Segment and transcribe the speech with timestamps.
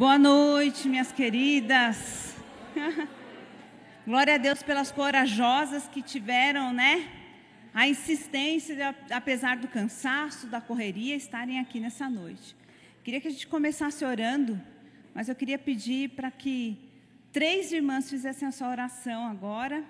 [0.00, 2.36] Boa noite, minhas queridas.
[4.06, 7.10] Glória a Deus pelas corajosas que tiveram, né?
[7.74, 12.54] A insistência, de, apesar do cansaço, da correria, estarem aqui nessa noite.
[13.02, 14.60] Queria que a gente começasse orando,
[15.12, 16.78] mas eu queria pedir para que
[17.32, 19.82] três irmãs fizessem essa oração agora.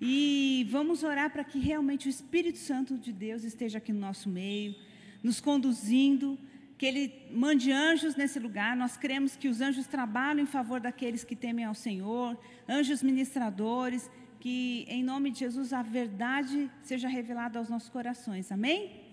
[0.00, 4.30] E vamos orar para que realmente o Espírito Santo de Deus esteja aqui no nosso
[4.30, 4.74] meio,
[5.22, 6.38] nos conduzindo
[6.78, 8.76] que Ele mande anjos nesse lugar.
[8.76, 14.10] Nós cremos que os anjos trabalham em favor daqueles que temem ao Senhor, anjos ministradores,
[14.38, 18.52] que em nome de Jesus a verdade seja revelada aos nossos corações.
[18.52, 19.04] Amém?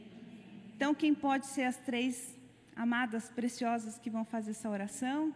[0.75, 2.37] Então, quem pode ser as três
[2.75, 5.33] amadas preciosas que vão fazer essa oração?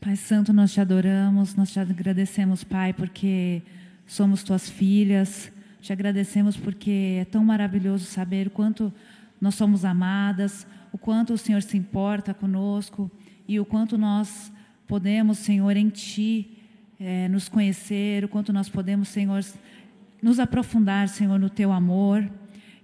[0.00, 3.62] Pai Santo, nós te adoramos, nós te agradecemos, Pai, porque
[4.04, 5.51] somos tuas filhas.
[5.82, 8.92] Te agradecemos porque é tão maravilhoso saber o quanto
[9.40, 13.10] nós somos amadas, o quanto o Senhor se importa conosco
[13.48, 14.52] e o quanto nós
[14.86, 16.56] podemos, Senhor, em Ti
[17.00, 19.44] é, nos conhecer, o quanto nós podemos, Senhor,
[20.22, 22.30] nos aprofundar, Senhor, no Teu amor.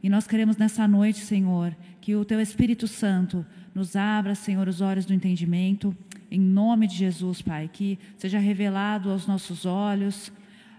[0.02, 4.80] E nós queremos nessa noite, Senhor, que o Teu Espírito Santo nos abra, Senhor, os
[4.80, 5.96] olhos do entendimento,
[6.28, 10.32] em nome de Jesus, Pai, que seja revelado aos nossos olhos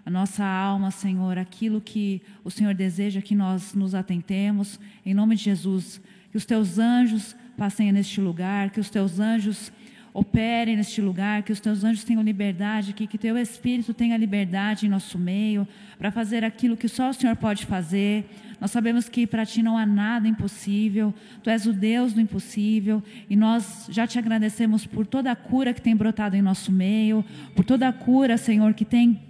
[0.05, 4.79] a nossa alma, Senhor, aquilo que o Senhor deseja que nós nos atentemos.
[5.05, 9.71] Em nome de Jesus, que os teus anjos passem neste lugar, que os teus anjos
[10.13, 14.85] operem neste lugar, que os teus anjos tenham liberdade, que, que teu Espírito tenha liberdade
[14.85, 18.25] em nosso meio, para fazer aquilo que só o Senhor pode fazer.
[18.59, 21.13] Nós sabemos que para ti não há nada impossível,
[21.43, 25.73] tu és o Deus do impossível, e nós já te agradecemos por toda a cura
[25.73, 27.23] que tem brotado em nosso meio,
[27.55, 29.28] por toda a cura, Senhor, que tem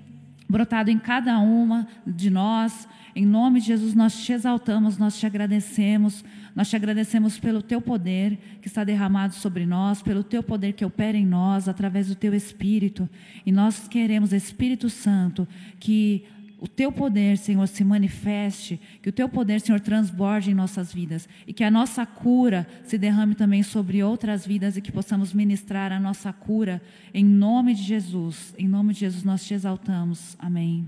[0.49, 2.87] brotado em cada uma de nós.
[3.15, 6.23] Em nome de Jesus, nós te exaltamos, nós te agradecemos.
[6.55, 10.83] Nós te agradecemos pelo teu poder que está derramado sobre nós, pelo teu poder que
[10.83, 13.07] opera em nós através do teu Espírito.
[13.45, 15.47] E nós queremos, Espírito Santo,
[15.79, 16.25] que
[16.61, 21.27] o teu poder, Senhor, se manifeste, que o teu poder, Senhor, transborde em nossas vidas
[21.47, 25.93] e que a nossa cura se derrame também sobre outras vidas e que possamos ministrar
[25.93, 26.81] a nossa cura
[27.13, 28.53] em nome de Jesus.
[28.57, 30.35] Em nome de Jesus nós te exaltamos.
[30.37, 30.85] Amém.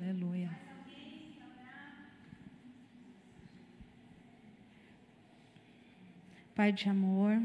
[0.00, 0.50] Aleluia.
[6.54, 7.40] Pai de amor,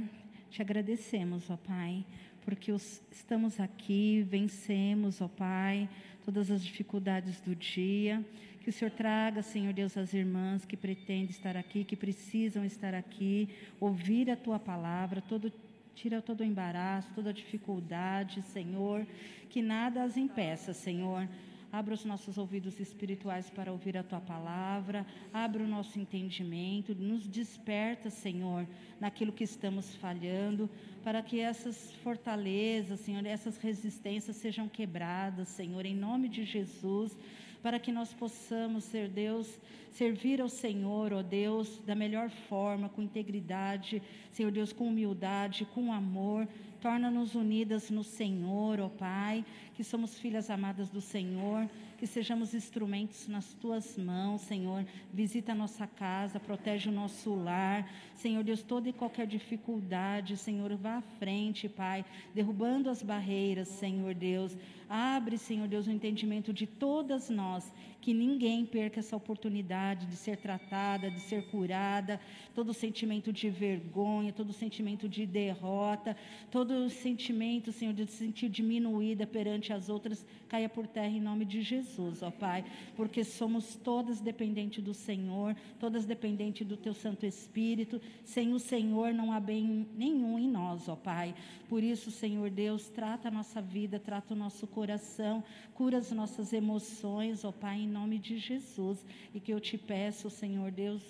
[0.50, 2.06] te agradecemos, ó Pai,
[2.46, 5.90] porque os, estamos aqui, vencemos, ó Pai
[6.26, 8.26] todas as dificuldades do dia.
[8.62, 12.96] Que o Senhor traga, Senhor Deus, as irmãs que pretendem estar aqui, que precisam estar
[12.96, 13.48] aqui,
[13.80, 15.54] ouvir a tua palavra, todo
[15.94, 19.06] tira todo o embaraço, toda a dificuldade, Senhor,
[19.50, 21.28] que nada as impeça, Senhor.
[21.76, 27.28] Abra os nossos ouvidos espirituais para ouvir a tua palavra, abra o nosso entendimento, nos
[27.28, 28.66] desperta, Senhor,
[28.98, 30.70] naquilo que estamos falhando,
[31.04, 37.18] para que essas fortalezas, Senhor, essas resistências sejam quebradas, Senhor, em nome de Jesus,
[37.62, 39.60] para que nós possamos ser Deus,
[39.92, 45.92] servir ao Senhor, ó Deus, da melhor forma, com integridade, Senhor Deus, com humildade, com
[45.92, 46.48] amor.
[46.86, 53.28] Torna-nos unidas no Senhor, ó Pai, que somos filhas amadas do Senhor que sejamos instrumentos
[53.28, 54.86] nas tuas mãos, Senhor.
[55.14, 57.90] Visita a nossa casa, protege o nosso lar.
[58.16, 64.14] Senhor Deus, toda e qualquer dificuldade, Senhor, vá à frente, Pai, derrubando as barreiras, Senhor
[64.14, 64.58] Deus.
[64.90, 67.72] Abre, Senhor Deus, o entendimento de todas nós,
[68.06, 72.22] que ninguém perca essa oportunidade de ser tratada, de ser curada,
[72.54, 76.16] todo sentimento de vergonha, todo sentimento de derrota,
[76.52, 81.46] todo sentimento, Senhor, de se sentir diminuída perante as outras, caia por terra em nome
[81.46, 82.64] de Jesus, ó Pai,
[82.96, 88.00] porque somos todas dependentes do Senhor, todas dependentes do Teu Santo Espírito.
[88.24, 91.34] Sem o Senhor não há bem nenhum em nós, ó Pai.
[91.68, 96.54] Por isso, Senhor Deus, trata a nossa vida, trata o nosso coração, cura as nossas
[96.54, 98.98] emoções, ó Pai, em nome de Jesus.
[99.34, 101.04] E que eu te peço, Senhor Deus,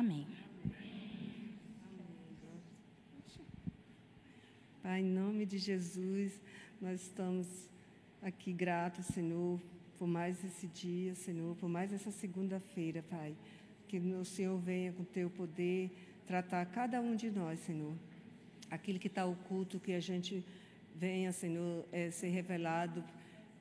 [0.00, 0.26] amém.
[4.82, 6.32] Pai, em nome de Jesus,
[6.80, 7.46] nós estamos
[8.22, 9.60] aqui gratos, Senhor,
[9.98, 13.36] por mais esse dia, Senhor, por mais essa segunda-feira, Pai.
[13.88, 15.90] Que o Senhor venha com teu poder
[16.26, 17.94] tratar cada um de nós, Senhor.
[18.70, 20.44] Aquilo que está oculto, que a gente
[20.94, 23.04] venha, Senhor, é, ser revelado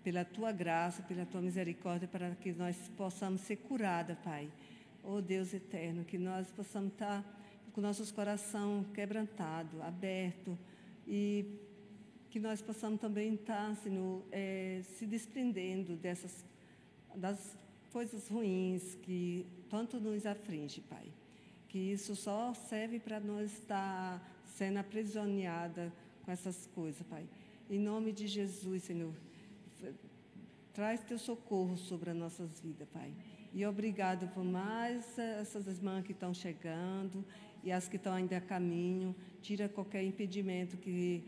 [0.05, 4.47] pela tua graça, pela tua misericórdia, para que nós possamos ser curados, Pai.
[5.03, 7.25] Oh Deus eterno, que nós possamos estar
[7.73, 10.55] com nossos coração quebrantado, aberto
[11.07, 11.57] e
[12.29, 16.45] que nós possamos também estar, Senhor, é, se desprendendo dessas
[17.15, 17.57] das
[17.91, 21.11] coisas ruins que tanto nos aflige, Pai.
[21.67, 25.91] Que isso só serve para nós estar sendo aprisionada
[26.23, 27.25] com essas coisas, Pai.
[27.67, 29.11] Em nome de Jesus, Senhor,
[30.75, 33.13] traz teu socorro sobre as nossas vidas, Pai.
[33.53, 37.23] E obrigado por mais essas irmãs que estão chegando
[37.63, 39.15] e as que estão ainda a caminho.
[39.41, 41.23] Tira qualquer impedimento que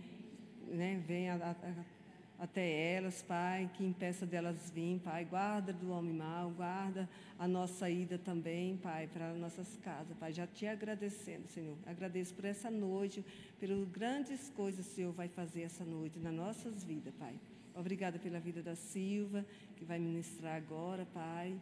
[0.67, 5.23] né, venha a, a, até elas, Pai, que impeça delas vir, Pai.
[5.23, 7.09] Guarda do homem mau, guarda
[7.39, 10.33] a nossa ida também, Pai, para nossas casas, Pai.
[10.33, 11.77] Já te agradecendo, Senhor.
[11.85, 13.23] Agradeço por essa noite,
[13.57, 17.39] pelas grandes coisas que o Senhor vai fazer essa noite nas nossas vidas, Pai.
[17.77, 19.45] Obrigada pela vida da Silva,
[19.75, 21.55] que vai ministrar agora, Pai.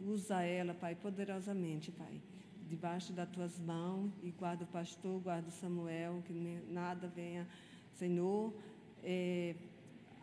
[0.00, 2.22] Usa ela, Pai, poderosamente, Pai.
[2.68, 6.32] Debaixo das tuas mãos e guarda o pastor, guarda o Samuel, que
[6.68, 7.48] nada venha,
[7.94, 8.54] Senhor,
[9.02, 9.56] é,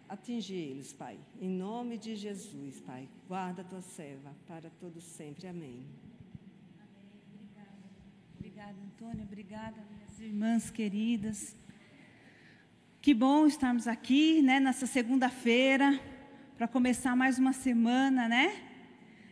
[0.08, 1.20] atingir eles, Pai.
[1.42, 3.10] Em nome de Jesus, Pai.
[3.28, 5.46] Guarda a tua serva para todo sempre.
[5.48, 5.86] Amém.
[8.38, 9.26] Obrigada, Antônia.
[9.26, 11.54] Obrigada, minhas irmãs queridas.
[13.04, 16.00] Que bom estarmos aqui, né, nessa segunda-feira,
[16.56, 18.56] para começar mais uma semana, né?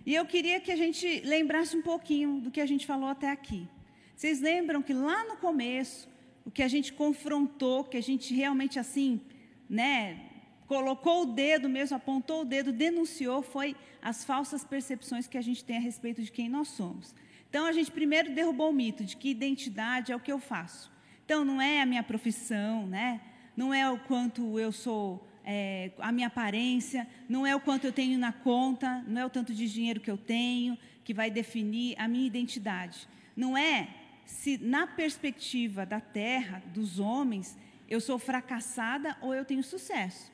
[0.05, 3.31] E eu queria que a gente lembrasse um pouquinho do que a gente falou até
[3.31, 3.65] aqui.
[4.13, 6.09] Vocês lembram que lá no começo,
[6.43, 9.21] o que a gente confrontou, que a gente realmente assim,
[9.69, 10.19] né,
[10.67, 15.63] colocou o dedo mesmo, apontou o dedo, denunciou, foi as falsas percepções que a gente
[15.63, 17.15] tem a respeito de quem nós somos.
[17.49, 20.91] Então a gente primeiro derrubou o mito de que identidade é o que eu faço.
[21.23, 23.21] Então não é a minha profissão, né?
[23.55, 27.91] Não é o quanto eu sou é, a minha aparência, não é o quanto eu
[27.91, 31.95] tenho na conta, não é o tanto de dinheiro que eu tenho que vai definir
[31.99, 33.07] a minha identidade.
[33.35, 33.89] Não é
[34.25, 37.57] se na perspectiva da terra, dos homens,
[37.89, 40.31] eu sou fracassada ou eu tenho sucesso.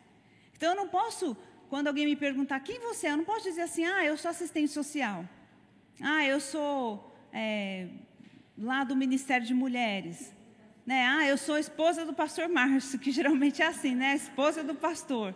[0.55, 1.35] Então eu não posso,
[1.69, 4.29] quando alguém me perguntar quem você é, eu não posso dizer assim, ah, eu sou
[4.29, 5.27] assistente social.
[6.01, 7.87] Ah, eu sou é,
[8.57, 10.33] lá do Ministério de Mulheres
[10.87, 11.05] né?
[11.05, 14.15] Ah, eu sou esposa do pastor Márcio, que geralmente é assim, né?
[14.15, 15.35] Esposa do pastor.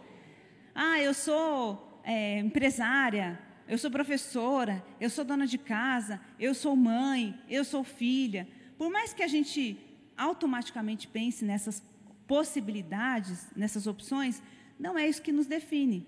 [0.73, 3.37] Ah, eu sou é, empresária,
[3.67, 8.47] eu sou professora, eu sou dona de casa, eu sou mãe, eu sou filha.
[8.77, 9.77] Por mais que a gente
[10.17, 11.83] automaticamente pense nessas
[12.25, 14.41] possibilidades, nessas opções,
[14.79, 16.07] não é isso que nos define.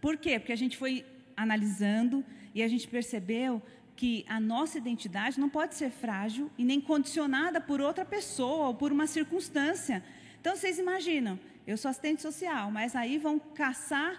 [0.00, 0.38] Por quê?
[0.38, 1.04] Porque a gente foi
[1.36, 2.24] analisando
[2.54, 3.62] e a gente percebeu
[3.98, 8.74] que a nossa identidade não pode ser frágil e nem condicionada por outra pessoa ou
[8.74, 10.04] por uma circunstância.
[10.40, 11.36] Então, vocês imaginam,
[11.66, 14.12] eu sou assistente social, mas aí vão caçar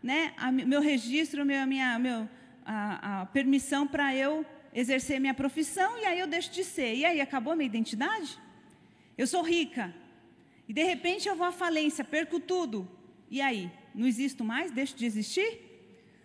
[0.00, 2.28] né, a, meu registro, meu, minha meu,
[2.64, 6.94] a, a permissão para eu exercer minha profissão e aí eu deixo de ser.
[6.94, 8.38] E aí, acabou minha identidade?
[9.18, 9.92] Eu sou rica
[10.68, 12.88] e de repente eu vou à falência, perco tudo.
[13.28, 13.68] E aí?
[13.92, 14.70] Não existo mais?
[14.70, 15.60] Deixo de existir?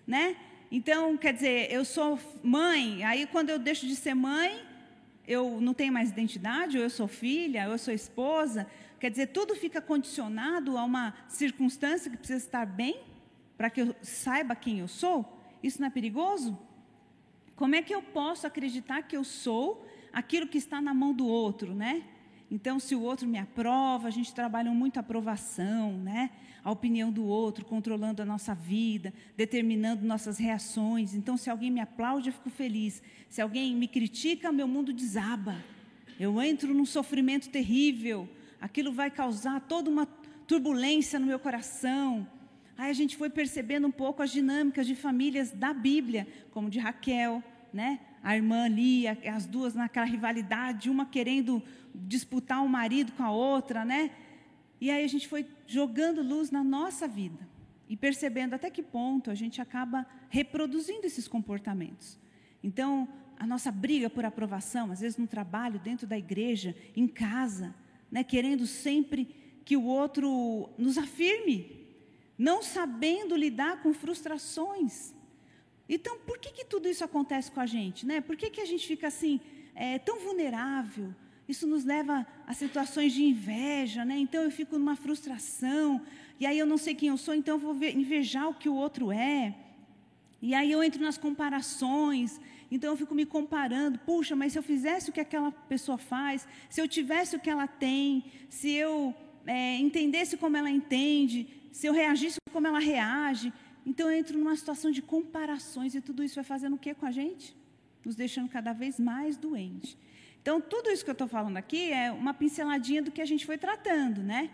[0.06, 0.36] Né?
[0.72, 4.64] Então, quer dizer, eu sou mãe, aí quando eu deixo de ser mãe,
[5.28, 8.68] eu não tenho mais identidade, ou eu sou filha, ou eu sou esposa.
[9.00, 13.00] Quer dizer, tudo fica condicionado a uma circunstância que precisa estar bem
[13.58, 15.40] para que eu saiba quem eu sou.
[15.64, 16.58] Isso não é perigoso?
[17.56, 21.28] Como é que eu posso acreditar que eu sou aquilo que está na mão do
[21.28, 22.04] outro, né?
[22.52, 26.32] Então, se o outro me aprova, a gente trabalha muito a aprovação, né?
[26.64, 31.14] a opinião do outro, controlando a nossa vida, determinando nossas reações.
[31.14, 33.02] Então, se alguém me aplaude, eu fico feliz.
[33.30, 35.56] Se alguém me critica, meu mundo desaba.
[36.20, 38.28] Eu entro num sofrimento terrível.
[38.60, 40.06] Aquilo vai causar toda uma
[40.48, 42.28] turbulência no meu coração.
[42.78, 46.80] Aí a gente foi percebendo um pouco as dinâmicas de famílias da Bíblia, como de
[46.80, 48.00] Raquel, né?
[48.22, 53.84] A irmã Lia, as duas naquela rivalidade, uma querendo disputar um marido com a outra,
[53.84, 54.12] né?
[54.82, 57.48] E aí a gente foi jogando luz na nossa vida
[57.88, 62.18] e percebendo até que ponto a gente acaba reproduzindo esses comportamentos.
[62.64, 67.74] Então, a nossa briga por aprovação, às vezes no trabalho, dentro da igreja, em casa,
[68.12, 71.88] né, querendo sempre que o outro nos afirme,
[72.38, 75.14] não sabendo lidar com frustrações.
[75.88, 78.06] Então, por que, que tudo isso acontece com a gente?
[78.06, 78.22] Né?
[78.22, 79.40] Por que, que a gente fica assim,
[79.74, 81.14] é, tão vulnerável?
[81.50, 84.16] Isso nos leva a situações de inveja, né?
[84.20, 86.00] Então eu fico numa frustração,
[86.40, 88.76] e aí eu não sei quem eu sou, então eu vou invejar o que o
[88.76, 89.56] outro é.
[90.40, 92.40] E aí eu entro nas comparações,
[92.70, 93.98] então eu fico me comparando.
[93.98, 97.50] Puxa, mas se eu fizesse o que aquela pessoa faz, se eu tivesse o que
[97.50, 99.16] ela tem, se eu
[99.48, 103.52] é, entendesse como ela entende, se eu reagisse como ela reage,
[103.84, 107.08] então eu entro numa situação de comparações e tudo isso vai fazendo o que com
[107.08, 107.58] a gente?
[108.06, 109.98] Nos deixando cada vez mais doentes.
[110.42, 113.46] Então, tudo isso que eu estou falando aqui é uma pinceladinha do que a gente
[113.46, 114.50] foi tratando, né?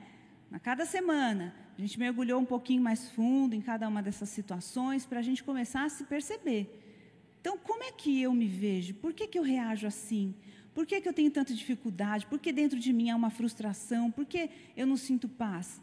[0.51, 5.05] A cada semana, a gente mergulhou um pouquinho mais fundo em cada uma dessas situações
[5.05, 6.81] para a gente começar a se perceber.
[7.41, 8.95] Então, como é que eu me vejo?
[8.95, 10.33] Por que, que eu reajo assim?
[10.73, 12.25] Por que, que eu tenho tanta dificuldade?
[12.25, 14.09] Por que dentro de mim há uma frustração?
[14.09, 15.81] Por que eu não sinto paz?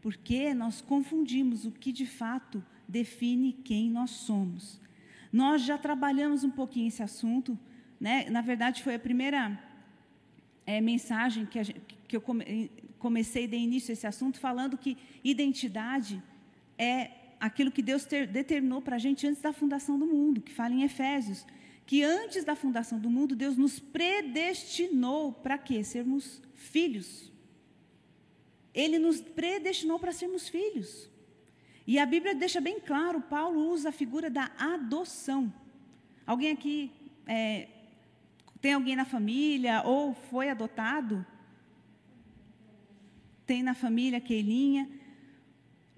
[0.00, 4.80] Porque nós confundimos o que de fato define quem nós somos.
[5.32, 7.58] Nós já trabalhamos um pouquinho esse assunto,
[8.00, 8.26] né?
[8.30, 9.62] Na verdade, foi a primeira
[10.66, 11.62] é, mensagem que,
[12.08, 16.22] que eu come, comecei de início esse assunto falando que identidade
[16.78, 20.52] é aquilo que Deus ter, determinou para a gente antes da fundação do mundo, que
[20.52, 21.46] fala em Efésios,
[21.86, 25.82] que antes da fundação do mundo Deus nos predestinou para quê?
[25.82, 27.30] Sermos filhos.
[28.72, 31.10] Ele nos predestinou para sermos filhos.
[31.86, 35.52] E a Bíblia deixa bem claro, Paulo usa a figura da adoção.
[36.24, 36.92] Alguém aqui
[37.26, 37.66] é,
[38.60, 41.24] tem alguém na família ou foi adotado?
[43.46, 44.88] Tem na família Keilinha.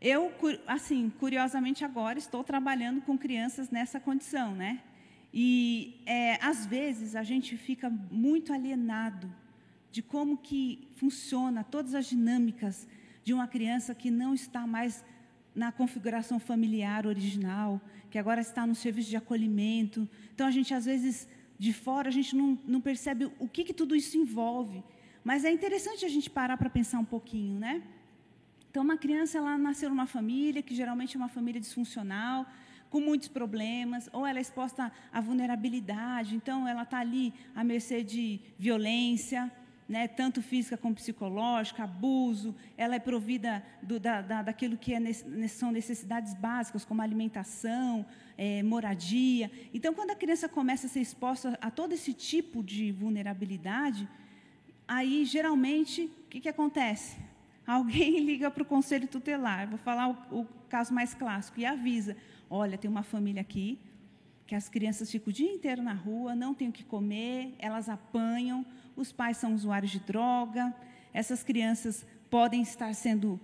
[0.01, 0.33] Eu,
[0.67, 4.81] assim, curiosamente agora estou trabalhando com crianças nessa condição, né?
[5.33, 9.33] E é, às vezes a gente fica muito alienado
[9.91, 12.87] de como que funciona todas as dinâmicas
[13.25, 15.05] de uma criança que não está mais
[15.55, 20.09] na configuração familiar original, que agora está no serviço de acolhimento.
[20.35, 21.29] Então a gente às vezes
[21.65, 24.83] de fora a gente não, não percebe o que, que tudo isso envolve.
[25.23, 27.75] Mas é interessante a gente parar para pensar um pouquinho, né?
[28.69, 32.45] Então, uma criança, ela nasceu numa família, que geralmente é uma família disfuncional,
[32.91, 38.03] com muitos problemas, ou ela é exposta à vulnerabilidade, então ela está ali à mercê
[38.03, 39.41] de violência,
[39.89, 45.13] né, tanto física como psicológica, abuso, ela é provida do, da, da, daquilo que é,
[45.49, 49.51] são necessidades básicas, como alimentação, é, moradia.
[49.75, 54.09] Então, quando a criança começa a ser exposta a todo esse tipo de vulnerabilidade,
[54.87, 57.17] aí, geralmente, o que, que acontece?
[57.67, 62.17] Alguém liga para o conselho tutelar, vou falar o, o caso mais clássico, e avisa:
[62.49, 63.79] olha, tem uma família aqui
[64.53, 67.89] que as crianças ficam o dia inteiro na rua, não têm o que comer, elas
[67.89, 70.75] apanham, os pais são usuários de droga,
[71.13, 73.41] essas crianças podem estar sendo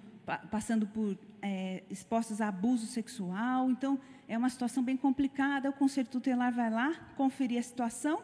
[0.51, 5.71] passando por é, expostas a abuso sexual, então é uma situação bem complicada.
[5.71, 8.23] O conselho tutelar vai lá conferir a situação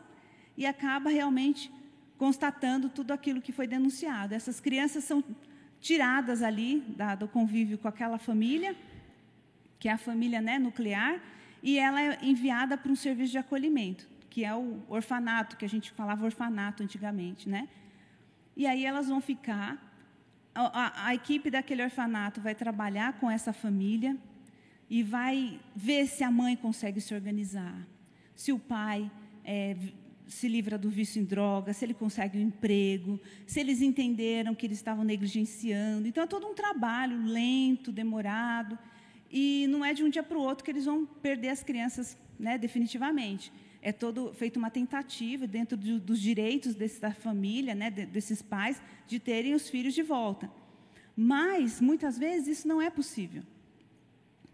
[0.57, 1.73] e acaba realmente
[2.19, 4.35] constatando tudo aquilo que foi denunciado.
[4.35, 5.25] Essas crianças são
[5.81, 8.76] tiradas ali da, do convívio com aquela família,
[9.78, 11.21] que é a família né, nuclear,
[11.62, 15.68] e ela é enviada para um serviço de acolhimento, que é o orfanato, que a
[15.68, 17.68] gente falava orfanato antigamente, né?
[18.56, 19.70] E aí elas vão ficar,
[20.52, 24.16] a, a, a equipe daquele orfanato vai trabalhar com essa família
[24.90, 27.86] e vai ver se a mãe consegue se organizar,
[28.34, 29.08] se o pai
[29.44, 29.76] é,
[30.26, 34.66] se livra do vício em droga, se ele consegue um emprego, se eles entenderam que
[34.66, 36.08] eles estavam negligenciando.
[36.08, 38.76] Então é todo um trabalho lento, demorado,
[39.30, 42.18] e não é de um dia para o outro que eles vão perder as crianças
[42.36, 43.52] né, definitivamente.
[43.84, 48.80] É todo feito uma tentativa dentro de, dos direitos dessa família, né, de, desses pais,
[49.06, 50.50] de terem os filhos de volta.
[51.14, 53.42] Mas muitas vezes isso não é possível.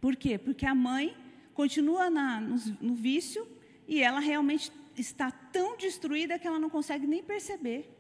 [0.01, 0.37] Por quê?
[0.37, 1.17] Porque a mãe
[1.55, 3.47] continua na, no, no vício
[3.87, 7.97] e ela realmente está tão destruída que ela não consegue nem perceber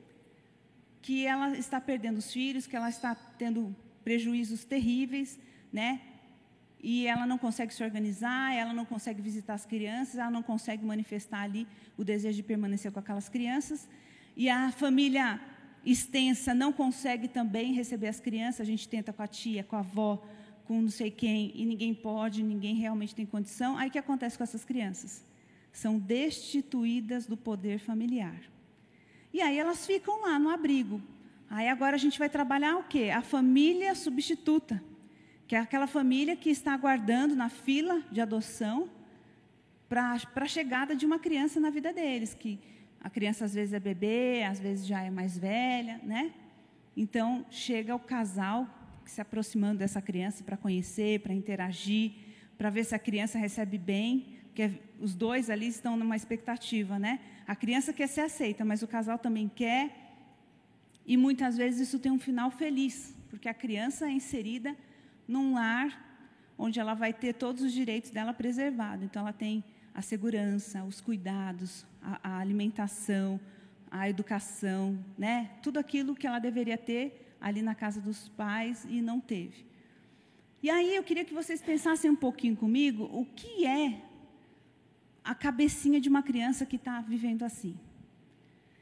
[1.00, 5.38] que ela está perdendo os filhos, que ela está tendo prejuízos terríveis,
[5.72, 6.00] né?
[6.82, 10.84] E ela não consegue se organizar, ela não consegue visitar as crianças, ela não consegue
[10.84, 13.88] manifestar ali o desejo de permanecer com aquelas crianças.
[14.36, 15.40] E a família
[15.84, 18.60] extensa não consegue também receber as crianças.
[18.60, 20.22] A gente tenta com a tia, com a avó,
[20.64, 23.76] com não sei quem, e ninguém pode, ninguém realmente tem condição.
[23.76, 25.28] Aí o que acontece com essas crianças?
[25.72, 28.40] são destituídas do poder familiar.
[29.32, 31.00] E aí elas ficam lá no abrigo.
[31.48, 33.10] Aí agora a gente vai trabalhar o quê?
[33.10, 34.82] A família substituta,
[35.50, 38.88] que é aquela família que está aguardando na fila de adoção
[39.88, 42.60] para a chegada de uma criança na vida deles, que
[43.00, 46.32] a criança às vezes é bebê, às vezes já é mais velha, né?
[46.96, 48.64] Então chega o casal
[49.04, 52.12] se aproximando dessa criança para conhecer, para interagir,
[52.56, 57.18] para ver se a criança recebe bem porque os dois ali estão numa expectativa, né?
[57.44, 59.90] A criança quer ser aceita, mas o casal também quer.
[61.04, 64.76] E muitas vezes isso tem um final feliz, porque a criança é inserida
[65.30, 66.08] num lar
[66.58, 69.04] onde ela vai ter todos os direitos dela preservados.
[69.04, 73.40] Então, ela tem a segurança, os cuidados, a, a alimentação,
[73.90, 75.50] a educação, né?
[75.62, 79.64] Tudo aquilo que ela deveria ter ali na casa dos pais e não teve.
[80.62, 84.02] E aí eu queria que vocês pensassem um pouquinho comigo o que é
[85.24, 87.74] a cabecinha de uma criança que está vivendo assim,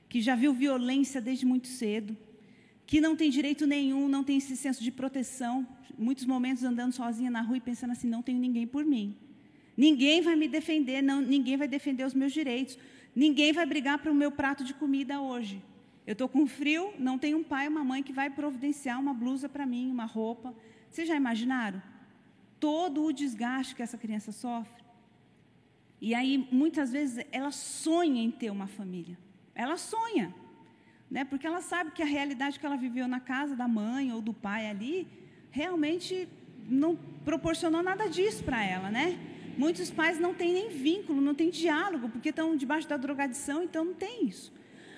[0.09, 2.17] que já viu violência desde muito cedo,
[2.89, 5.69] que não tem direito nenhum, não tem esse senso de proteção,
[5.99, 9.15] muitos momentos andando sozinha na rua e pensando assim: não tenho ninguém por mim.
[9.77, 12.79] Ninguém vai me defender, não, ninguém vai defender os meus direitos.
[13.15, 15.63] Ninguém vai brigar para o meu prato de comida hoje.
[16.07, 19.13] Eu estou com frio, não tenho um pai ou uma mãe que vai providenciar uma
[19.13, 20.55] blusa para mim, uma roupa.
[20.91, 21.83] Vocês já imaginaram?
[22.59, 24.83] Todo o desgaste que essa criança sofre.
[26.01, 29.19] E aí, muitas vezes, ela sonha em ter uma família.
[29.55, 30.35] Ela sonha.
[31.11, 31.25] Né?
[31.25, 34.35] Porque ela sabe que a realidade que ela viveu na casa da mãe ou do
[34.35, 35.07] pai ali,
[35.51, 36.29] realmente
[36.69, 39.19] não proporcionou nada disso para ela, né?
[39.57, 43.85] Muitos pais não têm nem vínculo, não têm diálogo, porque estão debaixo da drogadição, então
[43.85, 44.53] não tem isso.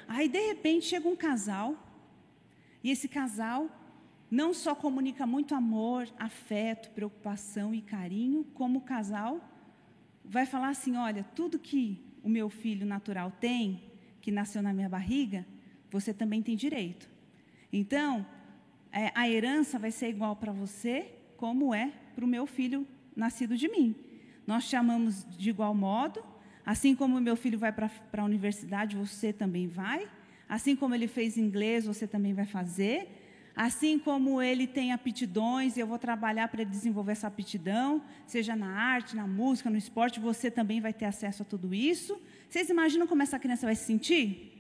[0.07, 1.77] Aí, de repente, chega um casal,
[2.83, 3.71] e esse casal
[4.31, 9.41] não só comunica muito amor, afeto, preocupação e carinho, como o casal
[10.25, 13.83] vai falar assim: olha, tudo que o meu filho natural tem,
[14.21, 15.47] que nasceu na minha barriga,
[15.91, 17.09] você também tem direito.
[17.73, 18.27] Então,
[18.93, 23.57] é, a herança vai ser igual para você, como é para o meu filho nascido
[23.57, 23.95] de mim.
[24.47, 26.23] Nós chamamos de igual modo,
[26.65, 30.09] assim como o meu filho vai para a universidade, você também vai.
[30.49, 33.09] Assim como ele fez inglês, você também vai fazer.
[33.55, 38.69] Assim como ele tem aptidões, eu vou trabalhar para ele desenvolver essa aptidão, seja na
[38.69, 42.21] arte, na música, no esporte, você também vai ter acesso a tudo isso.
[42.49, 44.60] Vocês imaginam como essa criança vai se sentir?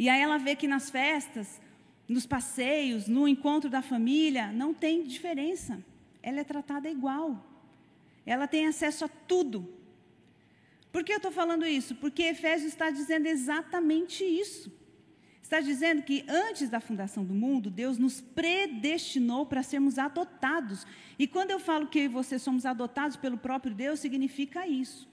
[0.00, 1.60] E aí ela vê que nas festas,
[2.08, 5.78] nos passeios, no encontro da família, não tem diferença.
[6.22, 7.44] Ela é tratada igual.
[8.24, 9.68] Ela tem acesso a tudo.
[10.90, 11.94] Por que eu estou falando isso?
[11.96, 14.72] Porque Efésios está dizendo exatamente isso.
[15.42, 20.86] Está dizendo que antes da fundação do mundo, Deus nos predestinou para sermos adotados.
[21.18, 25.06] E quando eu falo que eu e você somos adotados pelo próprio Deus, significa isso.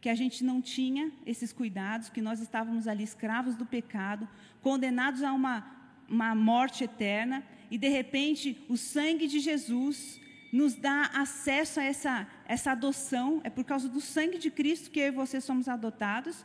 [0.00, 4.28] Que a gente não tinha esses cuidados, que nós estávamos ali escravos do pecado,
[4.62, 5.66] condenados a uma,
[6.08, 10.20] uma morte eterna, e de repente o sangue de Jesus
[10.52, 15.00] nos dá acesso a essa, essa adoção, é por causa do sangue de Cristo que
[15.00, 16.44] eu e você somos adotados.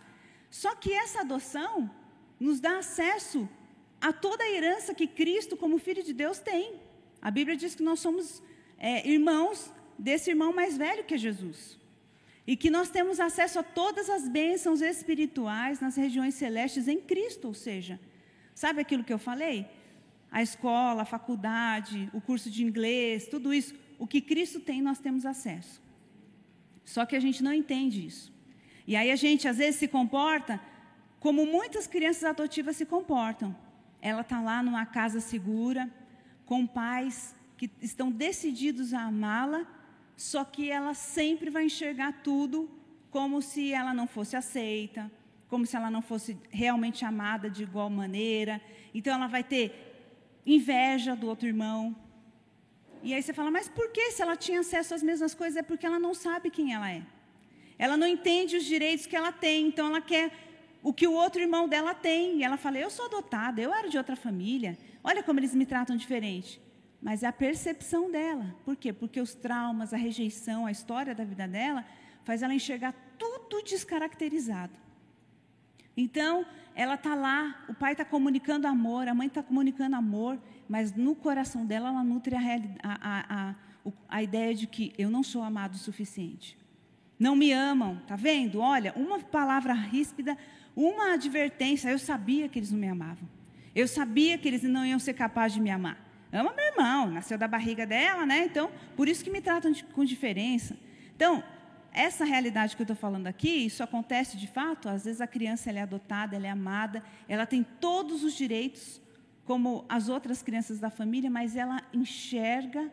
[0.50, 1.90] Só que essa adoção
[2.40, 3.48] nos dá acesso
[4.02, 6.80] a toda a herança que Cristo, como Filho de Deus, tem.
[7.22, 8.44] A Bíblia diz que nós somos
[8.78, 11.80] é, irmãos desse irmão mais velho que é Jesus.
[12.46, 17.48] E que nós temos acesso a todas as bênçãos espirituais nas regiões celestes em Cristo,
[17.48, 18.00] ou seja,
[18.54, 19.66] sabe aquilo que eu falei?
[20.30, 25.00] A escola, a faculdade, o curso de inglês, tudo isso o que Cristo tem, nós
[25.00, 25.82] temos acesso.
[26.84, 28.34] Só que a gente não entende isso.
[28.86, 30.60] E aí a gente, às vezes, se comporta
[31.20, 33.56] como muitas crianças adotivas se comportam.
[34.02, 35.90] Ela está lá numa casa segura,
[36.46, 39.66] com pais que estão decididos a amá-la,
[40.16, 42.70] só que ela sempre vai enxergar tudo
[43.10, 45.12] como se ela não fosse aceita,
[45.48, 48.62] como se ela não fosse realmente amada de igual maneira.
[48.94, 51.96] Então ela vai ter inveja do outro irmão,
[53.04, 55.58] e aí você fala, mas por que se ela tinha acesso às mesmas coisas?
[55.58, 57.04] É porque ela não sabe quem ela é.
[57.78, 60.32] Ela não entende os direitos que ela tem, então ela quer
[60.82, 62.38] o que o outro irmão dela tem.
[62.38, 64.78] E ela fala, eu sou adotada, eu era de outra família.
[65.04, 66.62] Olha como eles me tratam diferente.
[67.04, 68.56] Mas é a percepção dela.
[68.64, 68.94] Por quê?
[68.94, 71.86] Porque os traumas, a rejeição, a história da vida dela
[72.24, 74.72] faz ela enxergar tudo descaracterizado.
[75.98, 80.94] Então, ela está lá, o pai está comunicando amor, a mãe está comunicando amor, mas
[80.96, 82.40] no coração dela ela nutre a,
[82.82, 83.56] a, a,
[84.08, 86.58] a, ideia de que eu não sou amado o suficiente.
[87.20, 88.60] Não me amam, tá vendo?
[88.60, 90.38] Olha, uma palavra ríspida,
[90.74, 93.28] uma advertência, eu sabia que eles não me amavam.
[93.76, 96.13] Eu sabia que eles não iam ser capazes de me amar.
[96.34, 98.46] Ama meu irmão, nasceu da barriga dela, né?
[98.46, 100.76] Então, por isso que me tratam de, com diferença.
[101.16, 101.44] Então,
[101.92, 104.90] essa realidade que eu estou falando aqui, isso acontece de fato.
[104.90, 109.00] Às vezes a criança é adotada, ela é amada, ela tem todos os direitos,
[109.46, 112.92] como as outras crianças da família, mas ela enxerga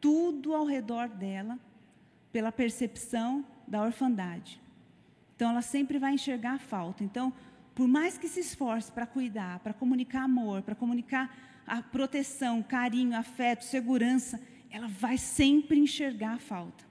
[0.00, 1.60] tudo ao redor dela
[2.32, 4.60] pela percepção da orfandade.
[5.36, 7.04] Então, ela sempre vai enxergar a falta.
[7.04, 7.32] Então,
[7.72, 13.16] por mais que se esforce para cuidar, para comunicar amor, para comunicar a proteção, carinho,
[13.16, 16.84] afeto, segurança, ela vai sempre enxergar a falta.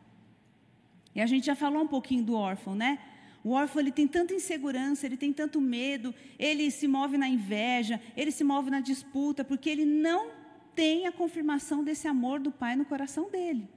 [1.13, 2.97] E a gente já falou um pouquinho do órfão, né?
[3.43, 8.01] O órfão ele tem tanta insegurança, ele tem tanto medo, ele se move na inveja,
[8.15, 10.31] ele se move na disputa, porque ele não
[10.73, 13.67] tem a confirmação desse amor do pai no coração dele.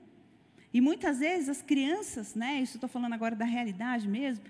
[0.72, 4.44] E muitas vezes as crianças, né, isso estou falando agora da realidade mesmo,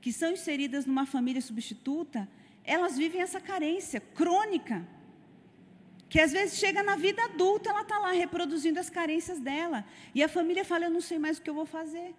[0.00, 2.26] que são inseridas numa família substituta,
[2.64, 4.86] elas vivem essa carência crônica,
[6.08, 10.22] que às vezes chega na vida adulta, ela está lá reproduzindo as carências dela, e
[10.22, 12.14] a família fala: Eu não sei mais o que eu vou fazer.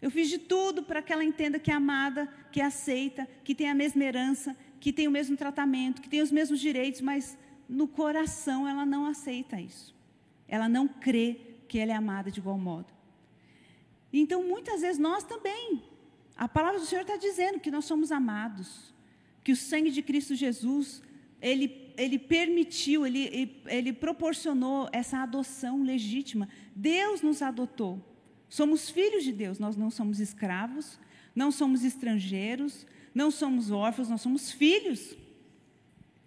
[0.00, 3.54] Eu fiz de tudo para que ela entenda que é amada, que é aceita, que
[3.54, 7.38] tem a mesma herança, que tem o mesmo tratamento, que tem os mesmos direitos, mas
[7.68, 9.94] no coração ela não aceita isso.
[10.46, 12.92] Ela não crê que ela é amada de igual modo.
[14.12, 15.82] Então, muitas vezes nós também.
[16.36, 18.94] A palavra do Senhor está dizendo que nós somos amados,
[19.42, 21.02] que o sangue de Cristo Jesus,
[21.40, 26.48] ele, ele permitiu, ele, ele, proporcionou essa adoção legítima.
[26.74, 28.02] Deus nos adotou.
[28.48, 30.98] Somos filhos de Deus, nós não somos escravos,
[31.34, 35.16] não somos estrangeiros, não somos órfãos, nós somos filhos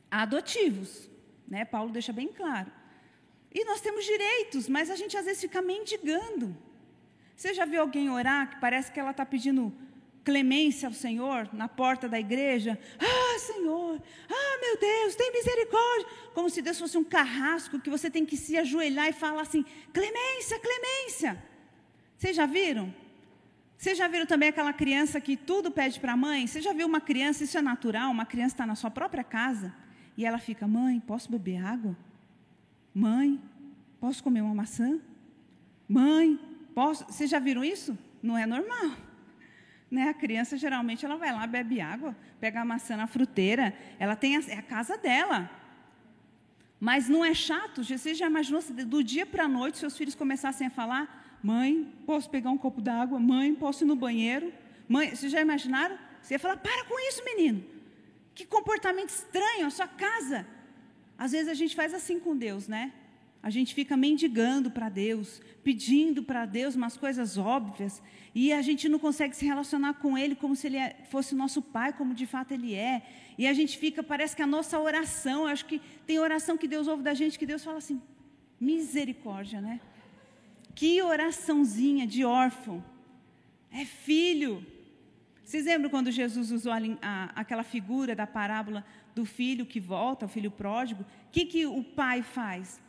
[0.09, 1.09] adotivos.
[1.47, 1.65] Né?
[1.65, 2.71] Paulo deixa bem claro.
[3.53, 6.55] E nós temos direitos, mas a gente às vezes fica mendigando.
[7.35, 9.73] Você já viu alguém orar que parece que ela está pedindo
[10.27, 12.77] clemência ao Senhor na porta da igreja?
[12.99, 16.05] Ah, Senhor, ah, meu Deus, tem misericórdia.
[16.33, 19.63] Como se Deus fosse um carrasco que você tem que se ajoelhar e falar assim:
[19.93, 21.41] clemência, clemência.
[22.17, 22.93] Vocês já viram?
[23.77, 26.45] Vocês já viram também aquela criança que tudo pede para a mãe?
[26.45, 29.73] Você já viu uma criança, isso é natural, uma criança está na sua própria casa
[30.17, 31.95] e ela fica: Mãe, posso beber água?
[32.93, 33.39] Mãe,
[33.97, 34.99] posso comer uma maçã?
[35.87, 36.37] Mãe,
[36.75, 37.05] posso.
[37.05, 37.97] Vocês já viram isso?
[38.21, 39.06] Não é normal.
[39.89, 40.09] Né?
[40.09, 44.35] A criança geralmente ela vai lá, bebe água, pega a maçã na fruteira, ela tem
[44.35, 45.49] a, é a casa dela.
[46.79, 47.83] Mas não é chato?
[47.83, 51.91] Você já imaginou se do dia para a noite seus filhos começassem a falar: Mãe,
[52.05, 53.19] posso pegar um copo d'água?
[53.19, 54.53] Mãe, posso ir no banheiro?
[54.87, 55.97] Mãe, vocês já imaginaram?
[56.21, 57.65] Você ia falar: Para com isso, menino.
[58.35, 60.45] Que comportamento estranho, a sua casa.
[61.17, 62.93] Às vezes a gente faz assim com Deus, né?
[63.47, 68.03] A gente fica mendigando para Deus, pedindo para Deus umas coisas óbvias,
[68.35, 71.61] e a gente não consegue se relacionar com Ele como se Ele é, fosse nosso
[71.61, 73.01] Pai, como de fato Ele é.
[73.37, 76.89] E a gente fica, parece que a nossa oração, acho que tem oração que Deus
[76.89, 78.01] ouve da gente, que Deus fala assim:
[78.59, 79.79] misericórdia, né?
[80.75, 82.83] Que oraçãozinha de órfão.
[83.71, 84.61] É filho.
[85.41, 90.25] Vocês lembram quando Jesus usou a, a, aquela figura da parábola do filho que volta,
[90.25, 91.03] o filho pródigo?
[91.03, 92.85] O que, que o pai faz?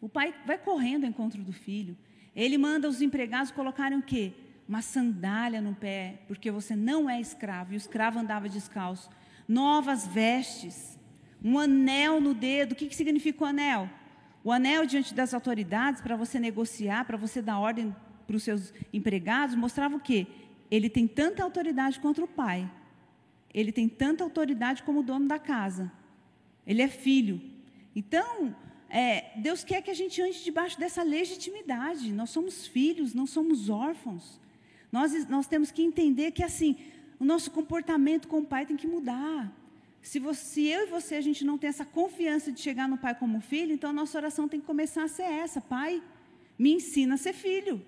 [0.00, 1.96] O pai vai correndo ao encontro do filho.
[2.34, 4.32] Ele manda os empregados colocarem o quê?
[4.68, 9.08] Uma sandália no pé, porque você não é escravo, e o escravo andava descalço.
[9.48, 10.98] Novas vestes,
[11.42, 12.72] um anel no dedo.
[12.72, 13.88] O que, que significa o anel?
[14.44, 17.94] O anel diante das autoridades para você negociar, para você dar ordem
[18.26, 20.26] para os seus empregados, mostrava o quê?
[20.70, 22.70] Ele tem tanta autoridade contra o pai.
[23.54, 25.90] Ele tem tanta autoridade como o dono da casa.
[26.66, 27.40] Ele é filho.
[27.94, 28.54] Então,
[28.88, 32.12] é, Deus quer que a gente ande debaixo dessa legitimidade.
[32.12, 34.40] Nós somos filhos, não somos órfãos.
[34.92, 36.76] Nós, nós temos que entender que, assim,
[37.18, 39.52] o nosso comportamento com o pai tem que mudar.
[40.06, 42.96] Se, você, se eu e você a gente não tem essa confiança de chegar no
[42.96, 46.00] Pai como filho, então a nossa oração tem que começar a ser essa: Pai,
[46.56, 47.84] me ensina a ser filho.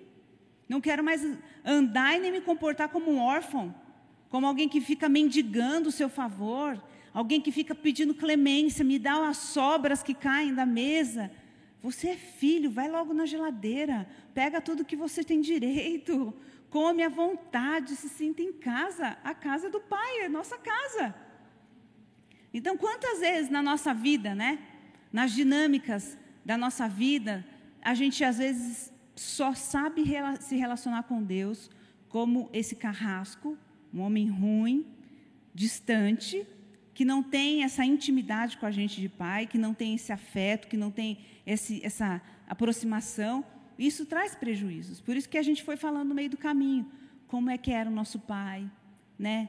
[0.67, 1.25] Não quero mais
[1.63, 3.73] andar e nem me comportar como um órfão,
[4.29, 6.77] como alguém que fica mendigando o seu favor,
[7.13, 11.31] alguém que fica pedindo clemência, me dá as sobras que caem da mesa.
[11.81, 16.33] Você é filho, vai logo na geladeira, pega tudo que você tem direito,
[16.69, 19.17] come à vontade, se sinta em casa.
[19.23, 21.15] A casa do Pai é nossa casa.
[22.53, 24.59] Então, quantas vezes na nossa vida, né,
[25.11, 27.45] nas dinâmicas da nossa vida,
[27.81, 30.03] a gente às vezes só sabe
[30.39, 31.69] se relacionar com Deus
[32.07, 33.57] como esse carrasco,
[33.93, 34.85] um homem ruim,
[35.53, 36.45] distante,
[36.99, 40.67] que não tem essa intimidade com a gente de pai, que não tem esse afeto,
[40.67, 43.45] que não tem esse, essa aproximação.
[43.77, 44.99] Isso traz prejuízos.
[44.99, 46.91] Por isso que a gente foi falando no meio do caminho,
[47.25, 48.69] como é que era o nosso pai,
[49.17, 49.47] né?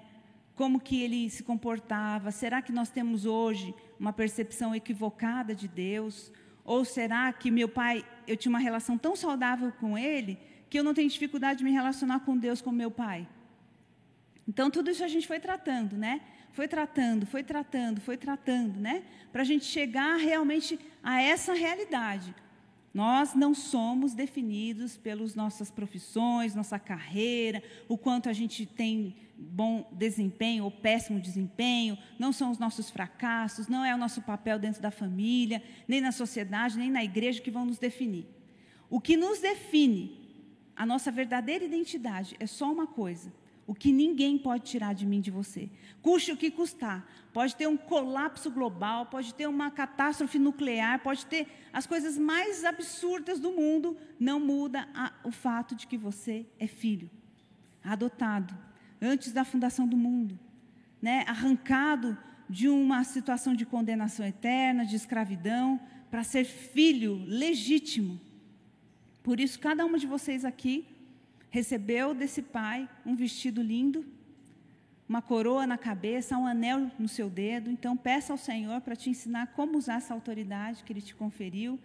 [0.54, 2.30] como que ele se comportava?
[2.30, 6.30] Será que nós temos hoje uma percepção equivocada de Deus?
[6.64, 10.84] Ou será que meu pai, eu tinha uma relação tão saudável com ele, que eu
[10.84, 13.26] não tenho dificuldade de me relacionar com Deus como meu pai?
[14.46, 16.20] Então, tudo isso a gente foi tratando, né?
[16.52, 19.04] Foi tratando, foi tratando, foi tratando, né?
[19.32, 22.34] Para a gente chegar realmente a essa realidade.
[22.92, 29.88] Nós não somos definidos pelas nossas profissões, nossa carreira, o quanto a gente tem bom
[29.92, 34.82] desempenho ou péssimo desempenho, não são os nossos fracassos, não é o nosso papel dentro
[34.82, 38.26] da família, nem na sociedade, nem na igreja que vão nos definir.
[38.90, 40.18] O que nos define,
[40.74, 43.32] a nossa verdadeira identidade, é só uma coisa:
[43.70, 45.70] o que ninguém pode tirar de mim, de você.
[46.02, 47.08] Custe o que custar.
[47.32, 52.64] Pode ter um colapso global, pode ter uma catástrofe nuclear, pode ter as coisas mais
[52.64, 53.96] absurdas do mundo.
[54.18, 57.08] Não muda a, o fato de que você é filho,
[57.84, 58.58] adotado,
[59.00, 60.36] antes da fundação do mundo,
[61.00, 61.24] né?
[61.28, 65.78] arrancado de uma situação de condenação eterna, de escravidão,
[66.10, 68.20] para ser filho legítimo.
[69.22, 70.88] Por isso, cada uma de vocês aqui
[71.50, 74.04] recebeu desse pai um vestido lindo,
[75.08, 77.70] uma coroa na cabeça, um anel no seu dedo.
[77.70, 81.78] Então, peça ao Senhor para te ensinar como usar essa autoridade que Ele te conferiu.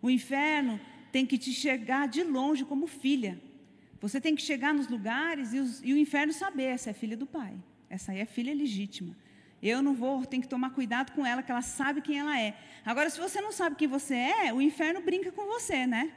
[0.00, 0.80] O inferno
[1.12, 3.40] tem que te chegar de longe como filha,
[4.00, 7.14] Você tem que chegar nos lugares e, os, e o inferno saber, essa é filha
[7.14, 7.54] do pai.
[7.90, 9.14] Essa aí é filha legítima.
[9.62, 12.56] Eu não vou, tem que tomar cuidado com ela, que ela sabe quem ela é.
[12.82, 16.10] Agora, se você não sabe quem você é, o inferno brinca com você, né?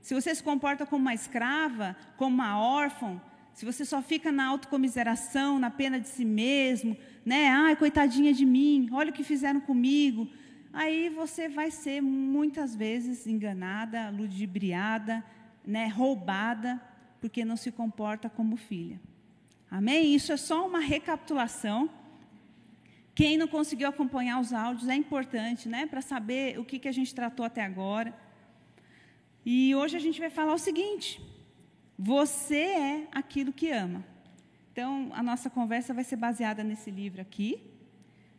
[0.00, 3.20] Se você se comporta como uma escrava, como uma órfã,
[3.52, 7.48] se você só fica na autocomiseração, na pena de si mesmo, né?
[7.48, 10.28] Ai, coitadinha de mim, olha o que fizeram comigo.
[10.72, 15.24] Aí você vai ser muitas vezes enganada, ludibriada,
[15.66, 15.88] né?
[15.88, 16.80] roubada,
[17.20, 19.00] porque não se comporta como filha.
[19.70, 20.14] Amém?
[20.14, 21.90] Isso é só uma recapitulação.
[23.14, 25.84] Quem não conseguiu acompanhar os áudios é importante, né?
[25.84, 28.14] Para saber o que, que a gente tratou até agora.
[29.50, 31.18] E hoje a gente vai falar o seguinte:
[31.98, 34.04] você é aquilo que ama.
[34.70, 37.58] Então, a nossa conversa vai ser baseada nesse livro aqui,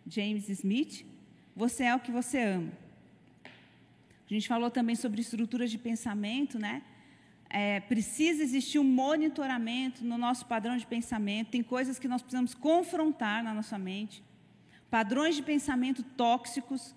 [0.06, 1.04] James Smith.
[1.56, 2.72] Você é o que você ama.
[3.44, 6.84] A gente falou também sobre estruturas de pensamento, né?
[7.50, 11.50] É, precisa existir um monitoramento no nosso padrão de pensamento.
[11.50, 14.24] Tem coisas que nós precisamos confrontar na nossa mente.
[14.92, 16.94] Padrões de pensamento tóxicos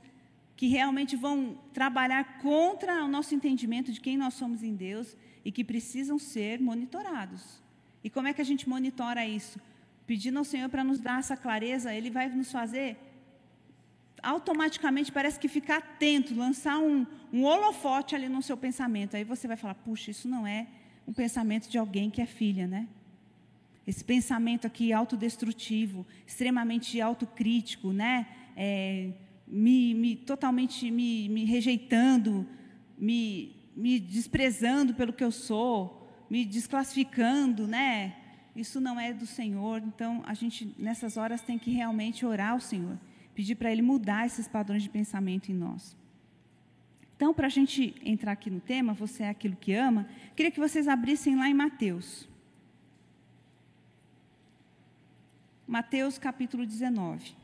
[0.57, 5.51] que realmente vão trabalhar contra o nosso entendimento de quem nós somos em Deus e
[5.51, 7.63] que precisam ser monitorados.
[8.05, 9.61] E como é que a gente monitora isso?
[10.07, 12.97] Pedindo ao Senhor para nos dar essa clareza, Ele vai nos fazer
[14.23, 19.17] automaticamente, parece que ficar atento, lançar um, um holofote ali no seu pensamento.
[19.17, 20.67] Aí você vai falar: puxa, isso não é
[21.07, 22.89] um pensamento de alguém que é filha, né?
[23.85, 28.29] Esse pensamento aqui autodestrutivo, extremamente autocrítico, né?
[28.57, 29.11] É,
[29.47, 32.47] me, me, totalmente me, me rejeitando,
[32.99, 38.17] me me desprezando pelo que eu sou, me desclassificando, né?
[38.55, 39.83] Isso não é do Senhor.
[39.85, 42.99] Então, a gente, nessas horas, tem que realmente orar ao Senhor,
[43.35, 45.97] pedir para Ele mudar esses padrões de pensamento em nós.
[47.17, 50.61] Então, para a gente entrar aqui no tema, você é aquilo que ama, queria que
[50.61, 52.29] vocês abrissem lá em Mateus.
[55.67, 57.42] Mateus capítulo 19.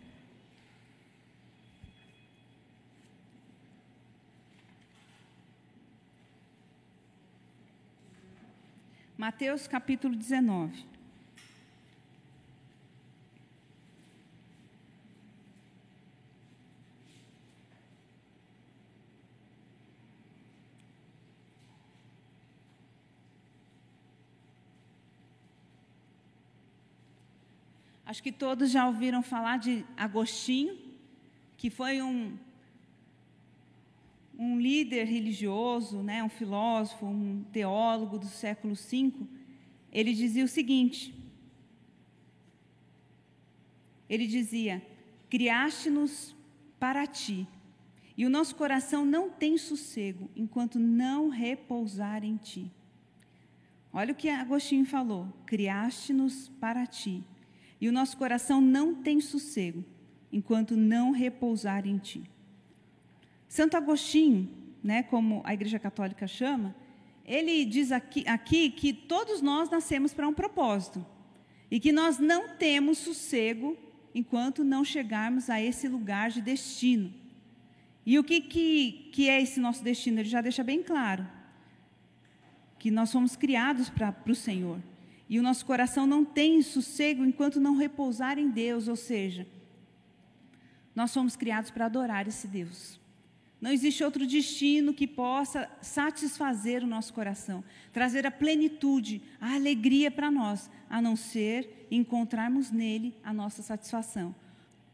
[9.19, 10.87] Mateus capítulo 19.
[28.07, 30.79] Acho que todos já ouviram falar de Agostinho,
[31.57, 32.39] que foi um
[34.39, 39.13] um líder religioso, né, um filósofo, um teólogo do século V,
[39.91, 41.13] ele dizia o seguinte:
[44.09, 44.81] ele dizia,
[45.29, 46.37] criaste-nos
[46.79, 47.49] para ti,
[48.17, 52.71] e o nosso coração não tem sossego enquanto não repousar em ti.
[53.93, 57.25] Olha o que Agostinho falou: criaste-nos para ti,
[57.81, 59.85] e o nosso coração não tem sossego
[60.31, 62.38] enquanto não repousar em ti.
[63.49, 64.49] Santo Agostinho,
[64.85, 66.75] né, como a Igreja Católica chama,
[67.25, 71.05] ele diz aqui, aqui que todos nós nascemos para um propósito
[71.71, 73.77] e que nós não temos sossego
[74.15, 77.13] enquanto não chegarmos a esse lugar de destino.
[78.05, 80.21] E o que, que, que é esse nosso destino?
[80.21, 81.27] Ele já deixa bem claro
[82.79, 84.79] que nós somos criados para o Senhor.
[85.29, 89.47] E o nosso coração não tem sossego enquanto não repousar em Deus, ou seja,
[90.95, 92.99] nós somos criados para adorar esse Deus.
[93.61, 100.11] Não existe outro destino que possa satisfazer o nosso coração, trazer a plenitude, a alegria
[100.11, 104.35] para nós, a não ser encontrarmos nele a nossa satisfação.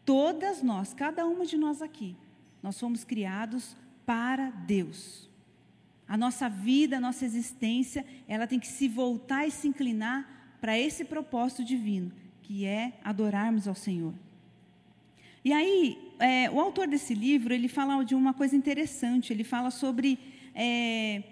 [0.04, 2.16] Todas nós, cada uma de nós aqui,
[2.62, 5.28] nós fomos criados para Deus.
[6.08, 10.78] A nossa vida, a nossa existência, ela tem que se voltar e se inclinar para
[10.78, 12.10] esse propósito divino,
[12.42, 14.14] que é adorarmos ao Senhor.
[15.44, 19.70] E aí, é, o autor desse livro, ele fala de uma coisa interessante, ele fala
[19.70, 20.18] sobre
[20.54, 21.22] é,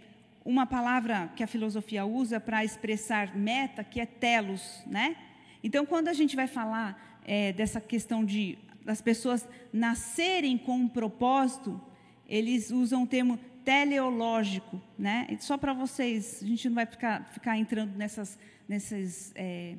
[0.44, 5.16] uma palavra que a filosofia usa para expressar meta, que é telos, né?
[5.64, 10.88] Então, quando a gente vai falar é, dessa questão de das pessoas nascerem com um
[10.88, 11.80] propósito,
[12.28, 15.26] eles usam o termo teleológico, né?
[15.30, 19.76] E só para vocês, a gente não vai ficar, ficar entrando nessas, nesses é,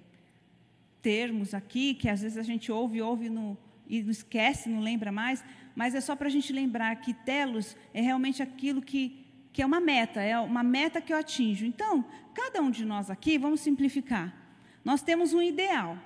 [1.01, 5.11] termos aqui, que às vezes a gente ouve, ouve no, e não esquece, não lembra
[5.11, 5.43] mais,
[5.75, 9.65] mas é só para a gente lembrar que telos é realmente aquilo que, que é
[9.65, 11.65] uma meta, é uma meta que eu atinjo.
[11.65, 14.33] Então, cada um de nós aqui, vamos simplificar,
[14.83, 15.97] nós temos um ideal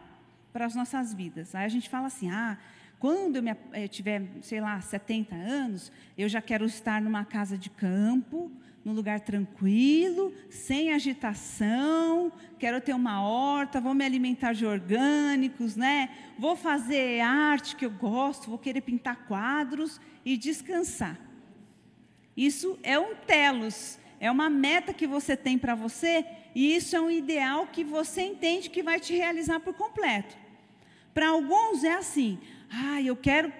[0.53, 1.53] para as nossas vidas.
[1.53, 2.57] Aí a gente fala assim, ah,
[2.99, 7.57] quando eu, me, eu tiver, sei lá, 70 anos, eu já quero estar numa casa
[7.57, 8.51] de campo,
[8.87, 16.09] num lugar tranquilo, sem agitação, quero ter uma horta, vou me alimentar de orgânicos, né?
[16.39, 21.19] Vou fazer arte que eu gosto, vou querer pintar quadros e descansar.
[22.37, 27.01] Isso é um telos, é uma meta que você tem para você e isso é
[27.01, 30.37] um ideal que você entende que vai te realizar por completo.
[31.13, 32.39] Para alguns é assim:
[32.71, 33.51] ah, eu quero,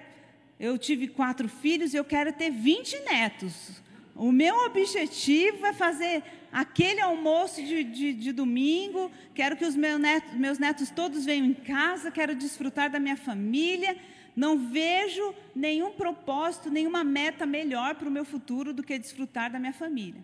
[0.58, 3.86] eu tive quatro filhos e eu quero ter 20 netos.
[4.18, 9.12] O meu objetivo é fazer aquele almoço de, de, de domingo.
[9.32, 12.10] Quero que os meus netos, meus netos todos venham em casa.
[12.10, 13.96] Quero desfrutar da minha família.
[14.34, 19.58] Não vejo nenhum propósito, nenhuma meta melhor para o meu futuro do que desfrutar da
[19.60, 20.20] minha família.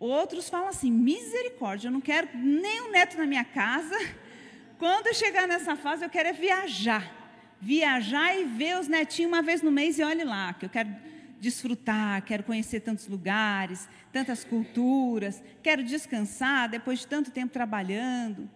[0.00, 3.94] Outros falam assim: misericórdia, eu não quero nenhum neto na minha casa.
[4.78, 7.14] Quando eu chegar nessa fase, eu quero é viajar.
[7.60, 10.88] Viajar e ver os netinhos uma vez no mês e olhe lá, que eu quero
[11.40, 18.48] desfrutar, quero conhecer tantos lugares, tantas culturas, quero descansar depois de tanto tempo trabalhando.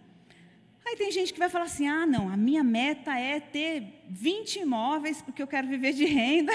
[0.85, 4.59] Aí tem gente que vai falar assim: ah, não, a minha meta é ter 20
[4.59, 6.51] imóveis porque eu quero viver de renda.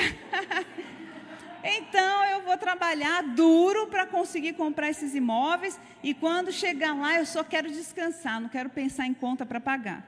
[1.64, 7.26] então eu vou trabalhar duro para conseguir comprar esses imóveis e quando chegar lá eu
[7.26, 10.06] só quero descansar, não quero pensar em conta para pagar.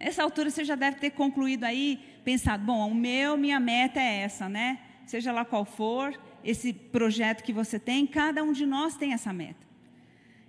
[0.00, 4.22] Nessa altura você já deve ter concluído aí, pensado: bom, o meu, minha meta é
[4.22, 4.78] essa, né?
[5.06, 9.32] Seja lá qual for esse projeto que você tem, cada um de nós tem essa
[9.32, 9.66] meta.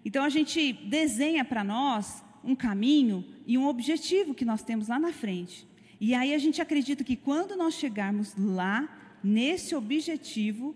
[0.04, 5.00] Então a gente desenha para nós um caminho e um objetivo que nós temos lá
[5.00, 5.68] na frente.
[6.00, 8.88] E aí a gente acredita que quando nós chegarmos lá,
[9.24, 10.76] nesse objetivo,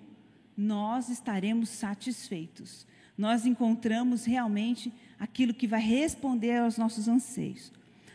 [0.57, 2.87] nós estaremos satisfeitos.
[3.15, 7.71] Nós encontramos realmente aquilo que vai responder aos nossos anseios.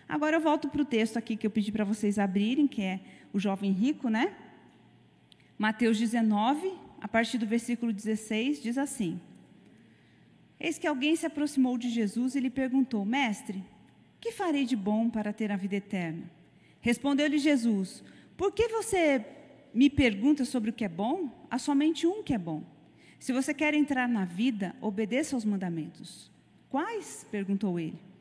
[0.09, 3.01] Agora eu volto para o texto aqui que eu pedi para vocês abrirem, que é
[3.33, 4.35] o jovem rico, né?
[5.59, 9.21] Mateus 19, a partir do versículo 16, diz assim:
[10.59, 13.63] Eis que alguém se aproximou de Jesus e lhe perguntou: Mestre,
[14.21, 16.31] que farei de bom para ter a vida eterna?
[16.81, 18.03] Respondeu-lhe Jesus:
[18.37, 19.25] Por que você
[19.73, 21.31] me pergunta sobre o que é bom?
[21.51, 22.63] Há somente um que é bom.
[23.19, 26.31] Se você quer entrar na vida, obedeça aos mandamentos.
[26.69, 27.27] Quais?
[27.31, 28.14] perguntou ele.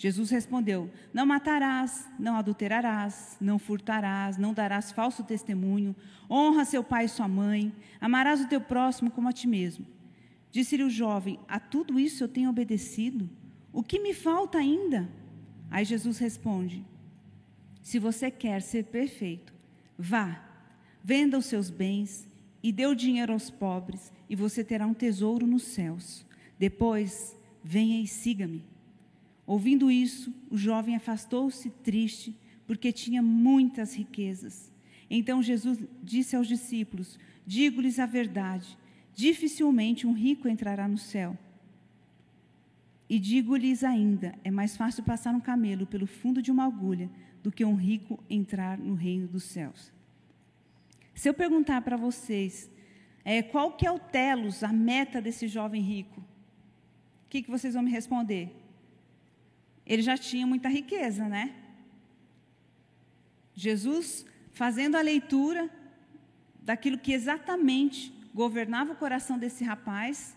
[0.00, 5.94] Jesus respondeu: Não matarás, não adulterarás, não furtarás, não darás falso testemunho,
[6.30, 9.86] honra seu pai e sua mãe, amarás o teu próximo como a ti mesmo.
[10.50, 13.28] Disse-lhe o jovem: A tudo isso eu tenho obedecido.
[13.74, 15.06] O que me falta ainda?
[15.70, 16.82] Aí Jesus responde:
[17.82, 19.52] Se você quer ser perfeito,
[19.98, 20.42] vá,
[21.04, 22.26] venda os seus bens
[22.62, 26.24] e dê o dinheiro aos pobres, e você terá um tesouro nos céus.
[26.58, 28.69] Depois, venha e siga-me.
[29.50, 34.72] Ouvindo isso, o jovem afastou-se triste, porque tinha muitas riquezas.
[35.10, 38.78] Então Jesus disse aos discípulos: Digo-lhes a verdade,
[39.12, 41.36] dificilmente um rico entrará no céu.
[43.08, 47.10] E digo-lhes ainda: é mais fácil passar um camelo pelo fundo de uma agulha
[47.42, 49.92] do que um rico entrar no reino dos céus.
[51.12, 52.70] Se eu perguntar para vocês
[53.24, 57.74] é, qual que é o telos, a meta desse jovem rico, o que, que vocês
[57.74, 58.59] vão me responder?
[59.90, 61.52] Ele já tinha muita riqueza, né?
[63.52, 65.68] Jesus fazendo a leitura
[66.62, 70.36] daquilo que exatamente governava o coração desse rapaz,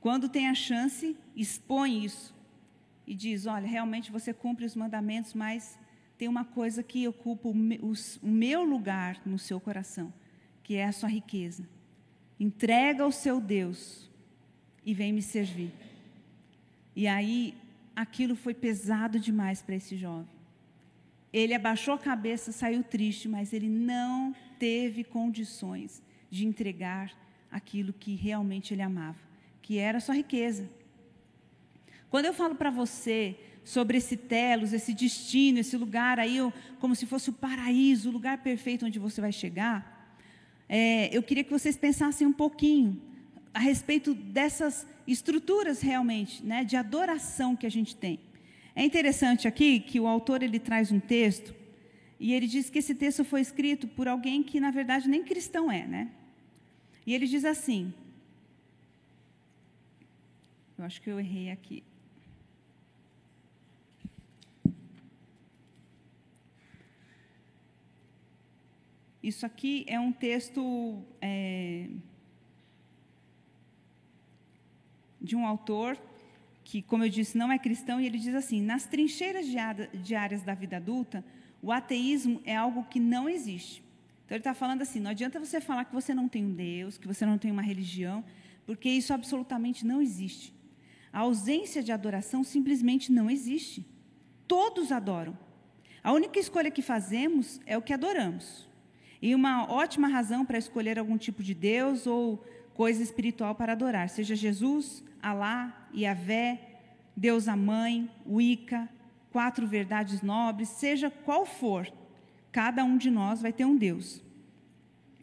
[0.00, 2.34] quando tem a chance, expõe isso
[3.06, 5.78] e diz: Olha, realmente você cumpre os mandamentos, mas
[6.16, 10.10] tem uma coisa que ocupa o meu lugar no seu coração,
[10.62, 11.68] que é a sua riqueza.
[12.40, 14.10] Entrega ao seu Deus
[14.82, 15.74] e vem me servir.
[16.96, 17.54] E aí
[17.94, 20.28] aquilo foi pesado demais para esse jovem.
[21.32, 27.12] Ele abaixou a cabeça, saiu triste, mas ele não teve condições de entregar
[27.50, 29.18] aquilo que realmente ele amava,
[29.62, 30.68] que era a sua riqueza.
[32.10, 36.36] Quando eu falo para você sobre esse telos, esse destino, esse lugar aí,
[36.78, 39.92] como se fosse o paraíso, o lugar perfeito onde você vai chegar,
[40.68, 43.00] é, eu queria que vocês pensassem um pouquinho
[43.54, 48.20] a respeito dessas estruturas realmente, né, de adoração que a gente tem.
[48.74, 51.54] É interessante aqui que o autor ele traz um texto
[52.18, 55.70] e ele diz que esse texto foi escrito por alguém que na verdade nem cristão
[55.70, 56.10] é, né?
[57.04, 57.92] E ele diz assim:
[60.78, 61.82] Eu acho que eu errei aqui.
[69.22, 71.88] Isso aqui é um texto é,
[75.22, 75.98] de um autor
[76.64, 79.46] que, como eu disse, não é cristão, e ele diz assim: nas trincheiras
[80.02, 81.24] diárias da vida adulta,
[81.62, 83.84] O ateísmo é algo que não existe.
[84.24, 86.98] Então ele está falando assim: não adianta você falar que você não tem um Deus,
[86.98, 88.24] que você não tem uma religião,
[88.66, 90.52] porque isso absolutamente não existe.
[91.12, 93.86] A ausência de adoração simplesmente não existe.
[94.48, 95.38] Todos adoram.
[96.02, 98.68] A única escolha que fazemos é o que adoramos.
[99.20, 102.44] E uma ótima razão para escolher algum tipo de Deus ou
[102.74, 106.60] coisa espiritual para adorar, seja Jesus, Alá, Yahvé,
[107.16, 108.88] Deus a Mãe, Wicca,
[109.30, 111.88] quatro verdades nobres, seja qual for,
[112.50, 114.20] cada um de nós vai ter um Deus.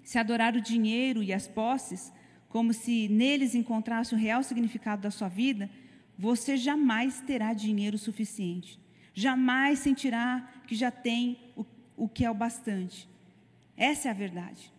[0.01, 2.13] Se adorar o dinheiro e as posses,
[2.47, 5.69] como se neles encontrasse o real significado da sua vida,
[6.17, 8.79] você jamais terá dinheiro suficiente.
[9.13, 11.65] Jamais sentirá que já tem o,
[11.97, 13.07] o que é o bastante.
[13.75, 14.71] Essa é a verdade.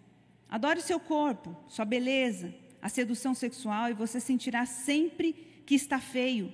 [0.49, 5.33] Adore seu corpo, sua beleza, a sedução sexual e você sentirá sempre
[5.67, 6.53] que está feio.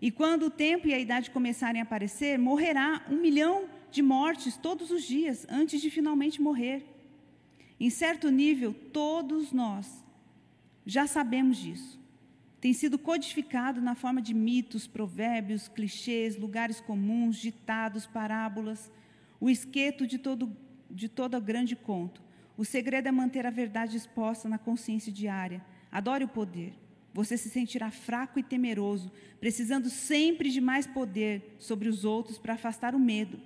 [0.00, 4.56] E quando o tempo e a idade começarem a aparecer, morrerá um milhão de mortes
[4.56, 6.86] todos os dias antes de finalmente morrer.
[7.80, 10.04] Em certo nível, todos nós
[10.86, 11.98] já sabemos disso.
[12.60, 18.90] Tem sido codificado na forma de mitos, provérbios, clichês, lugares comuns, ditados, parábolas,
[19.40, 20.56] o esqueto de todo,
[20.90, 22.20] de todo grande conto.
[22.58, 25.64] O segredo é manter a verdade exposta na consciência diária.
[25.92, 26.74] Adore o poder.
[27.14, 32.54] Você se sentirá fraco e temeroso, precisando sempre de mais poder sobre os outros para
[32.54, 33.40] afastar o medo.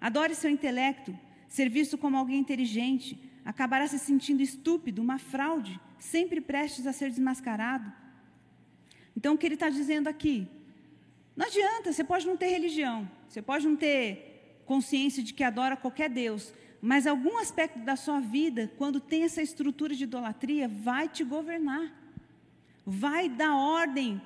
[0.00, 1.14] Adore seu intelecto.
[1.46, 7.10] Ser visto como alguém inteligente, acabará se sentindo estúpido, uma fraude, sempre prestes a ser
[7.10, 7.92] desmascarado.
[9.14, 10.48] Então, o que ele está dizendo aqui?
[11.36, 15.76] Não adianta, você pode não ter religião, você pode não ter consciência de que adora
[15.76, 21.08] qualquer Deus, mas algum aspecto da sua vida, quando tem essa estrutura de idolatria, vai
[21.08, 21.92] te governar.
[22.86, 24.20] Vai dar ordem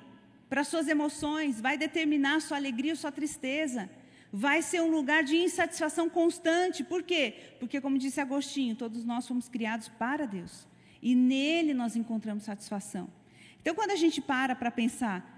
[0.49, 3.89] para suas emoções, vai determinar sua alegria ou sua tristeza.
[4.31, 6.83] Vai ser um lugar de insatisfação constante.
[6.83, 7.55] Por quê?
[7.59, 10.67] Porque, como disse Agostinho, todos nós fomos criados para Deus.
[11.01, 13.09] E nele nós encontramos satisfação.
[13.61, 15.33] Então, quando a gente para para pensar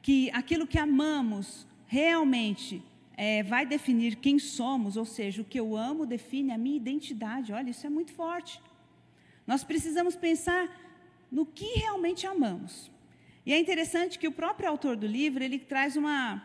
[0.00, 2.82] que aquilo que amamos realmente
[3.16, 7.52] é, vai definir quem somos, ou seja, o que eu amo define a minha identidade.
[7.52, 8.60] Olha, isso é muito forte.
[9.46, 10.68] Nós precisamos pensar
[11.30, 12.90] no que realmente amamos.
[13.44, 16.42] E é interessante que o próprio autor do livro ele traz uma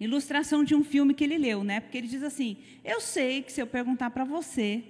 [0.00, 1.80] ilustração de um filme que ele leu, né?
[1.80, 4.82] Porque ele diz assim: Eu sei que se eu perguntar para você,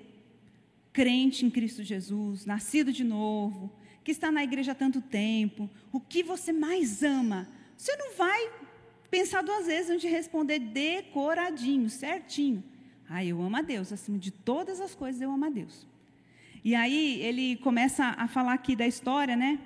[0.93, 3.71] crente em Cristo Jesus, nascido de novo,
[4.03, 8.51] que está na igreja há tanto tempo, o que você mais ama, você não vai
[9.15, 12.65] pensar duas vezes antes de responder decoradinho, certinho.
[13.09, 15.87] Ah, eu amo a Deus, acima de todas as coisas eu amo a Deus.
[16.65, 19.61] E aí ele começa a falar aqui da história, né?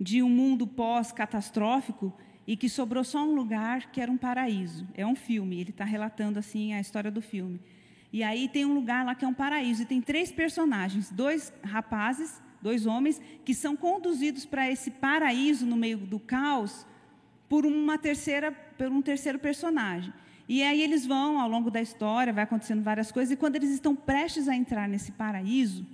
[0.00, 2.14] De um mundo pós-catastrófico
[2.46, 4.88] e que sobrou só um lugar que era um paraíso.
[4.94, 7.60] É um filme, ele está relatando assim a história do filme.
[8.10, 11.52] E aí tem um lugar lá que é um paraíso e tem três personagens, dois
[11.62, 16.86] rapazes, dois homens que são conduzidos para esse paraíso no meio do caos
[17.50, 20.14] por uma terceira, por um terceiro personagem.
[20.48, 23.70] E aí eles vão, ao longo da história, vai acontecendo várias coisas, e quando eles
[23.70, 25.84] estão prestes a entrar nesse paraíso,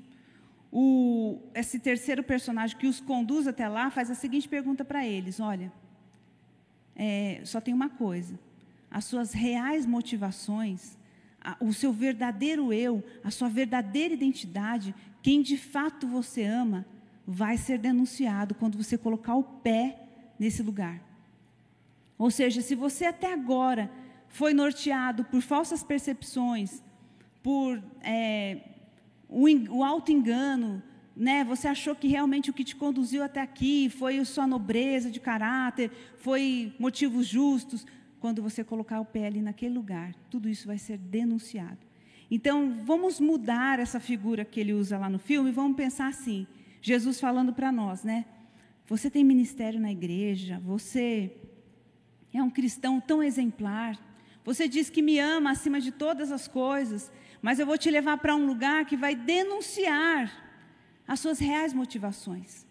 [0.71, 5.41] o, esse terceiro personagem que os conduz até lá faz a seguinte pergunta para eles:
[5.41, 5.73] Olha,
[6.95, 8.39] é, só tem uma coisa,
[8.91, 10.99] as suas reais motivações,
[11.41, 16.85] a, o seu verdadeiro eu, a sua verdadeira identidade, quem de fato você ama,
[17.27, 19.99] vai ser denunciado quando você colocar o pé
[20.39, 21.16] nesse lugar.
[22.19, 23.91] Ou seja, se você até agora
[24.29, 26.83] foi norteado por falsas percepções,
[27.43, 28.61] por é,
[29.29, 30.83] o, o auto-engano,
[31.17, 31.45] né?
[31.45, 35.21] você achou que realmente o que te conduziu até aqui foi a sua nobreza de
[35.21, 37.87] caráter, foi motivos justos,
[38.21, 41.79] quando você colocar o pé ali naquele lugar, tudo isso vai ser denunciado.
[42.31, 46.47] Então, vamos mudar essa figura que ele usa lá no filme vamos pensar assim:
[46.83, 48.25] Jesus falando para nós, né?
[48.87, 51.37] Você tem ministério na igreja, você
[52.37, 53.99] é um cristão tão exemplar.
[54.45, 57.11] Você diz que me ama acima de todas as coisas,
[57.43, 60.45] mas eu vou te levar para um lugar que vai denunciar
[61.07, 62.66] as suas reais motivações,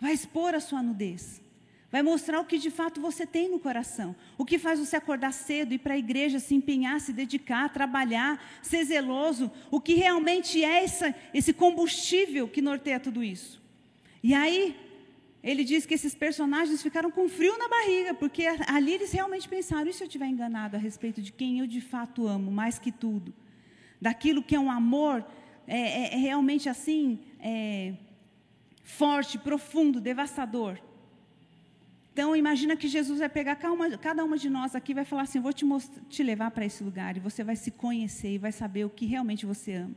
[0.00, 1.42] vai expor a sua nudez,
[1.90, 5.32] vai mostrar o que de fato você tem no coração, o que faz você acordar
[5.32, 10.64] cedo, ir para a igreja, se empenhar, se dedicar, trabalhar, ser zeloso, o que realmente
[10.64, 13.62] é essa, esse combustível que norteia tudo isso.
[14.22, 14.76] E aí,
[15.44, 19.86] ele diz que esses personagens ficaram com frio na barriga, porque ali eles realmente pensaram:
[19.90, 22.90] e se eu estiver enganado a respeito de quem eu de fato amo, mais que
[22.90, 23.34] tudo?
[24.00, 25.22] Daquilo que é um amor
[25.66, 27.92] é, é, é realmente assim, é,
[28.82, 30.78] forte, profundo, devastador.
[32.14, 35.40] Então, imagina que Jesus vai pegar cada uma, de nós aqui e vai falar assim:
[35.40, 35.66] vou te,
[36.08, 39.04] te levar para esse lugar, e você vai se conhecer e vai saber o que
[39.04, 39.94] realmente você ama.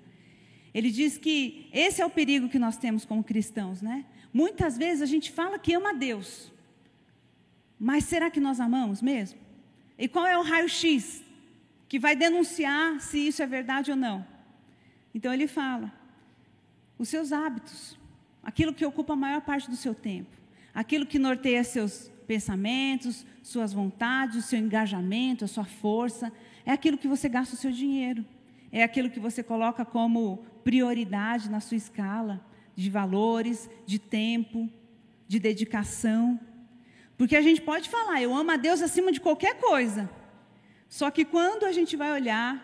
[0.74, 4.04] Ele diz que esse é o perigo que nós temos como cristãos, né?
[4.42, 6.52] Muitas vezes a gente fala que ama a Deus,
[7.80, 9.40] mas será que nós amamos mesmo?
[9.98, 11.24] E qual é o raio-x
[11.90, 14.24] que vai denunciar se isso é verdade ou não?
[15.16, 15.92] Então ele fala:
[17.00, 17.98] os seus hábitos,
[18.44, 20.30] aquilo que ocupa a maior parte do seu tempo,
[20.72, 26.32] aquilo que norteia seus pensamentos, suas vontades, o seu engajamento, a sua força,
[26.64, 28.24] é aquilo que você gasta o seu dinheiro,
[28.72, 32.46] é aquilo que você coloca como prioridade na sua escala
[32.78, 34.70] de valores, de tempo,
[35.28, 36.40] de dedicação.
[37.18, 40.08] Porque a gente pode falar, eu amo a Deus acima de qualquer coisa.
[40.88, 42.64] Só que quando a gente vai olhar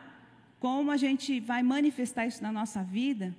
[0.60, 3.36] como a gente vai manifestar isso na nossa vida,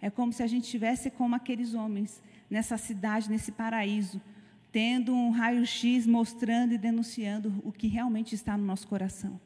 [0.00, 4.22] é como se a gente estivesse como aqueles homens nessa cidade, nesse paraíso,
[4.70, 9.38] tendo um raio-x mostrando e denunciando o que realmente está no nosso coração.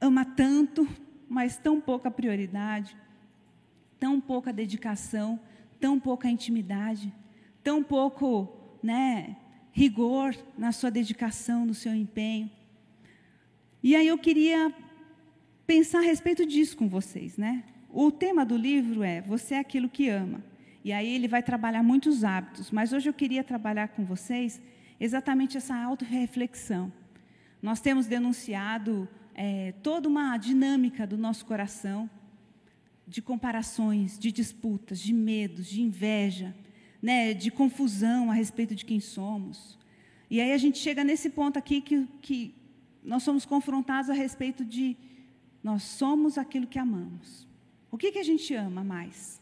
[0.00, 0.88] Ama tanto,
[1.28, 2.96] mas tão pouca prioridade,
[4.00, 5.38] tão pouca dedicação,
[5.84, 7.12] tão pouca intimidade,
[7.62, 9.36] tão pouco, né,
[9.70, 12.50] rigor na sua dedicação, no seu empenho.
[13.82, 14.74] E aí eu queria
[15.66, 17.64] pensar a respeito disso com vocês, né?
[17.90, 20.42] O tema do livro é Você é aquilo que ama.
[20.82, 24.62] E aí ele vai trabalhar muitos hábitos, mas hoje eu queria trabalhar com vocês
[24.98, 26.90] exatamente essa autorreflexão.
[27.60, 32.08] Nós temos denunciado é, toda uma dinâmica do nosso coração,
[33.06, 36.54] de comparações, de disputas, de medos, de inveja,
[37.02, 39.78] né, de confusão a respeito de quem somos.
[40.30, 42.54] E aí a gente chega nesse ponto aqui que, que
[43.02, 44.96] nós somos confrontados a respeito de
[45.62, 47.46] nós somos aquilo que amamos.
[47.90, 49.40] O que, que a gente ama mais?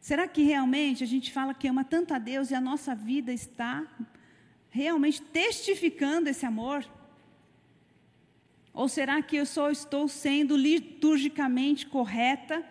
[0.00, 3.32] Será que realmente a gente fala que ama tanto a Deus e a nossa vida
[3.32, 3.86] está
[4.68, 6.84] realmente testificando esse amor?
[8.72, 12.64] Ou será que eu só estou sendo liturgicamente correta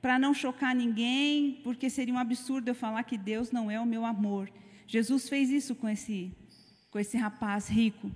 [0.00, 3.86] para não chocar ninguém, porque seria um absurdo eu falar que Deus não é o
[3.86, 4.50] meu amor.
[4.86, 6.32] Jesus fez isso com esse,
[6.90, 8.10] com esse rapaz rico.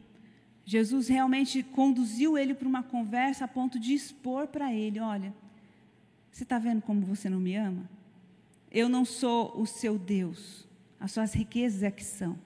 [0.64, 5.34] Jesus realmente conduziu ele para uma conversa a ponto de expor para ele: olha,
[6.30, 7.88] você está vendo como você não me ama?
[8.70, 10.66] Eu não sou o seu Deus,
[10.98, 12.38] as suas riquezas é que são.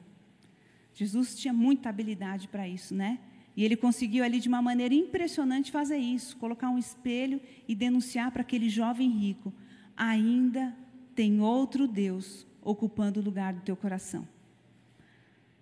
[0.92, 3.20] Jesus tinha muita habilidade para isso, né?
[3.58, 8.30] E ele conseguiu ali de uma maneira impressionante fazer isso, colocar um espelho e denunciar
[8.30, 9.52] para aquele jovem rico:
[9.96, 10.72] ainda
[11.12, 14.28] tem outro Deus ocupando o lugar do teu coração.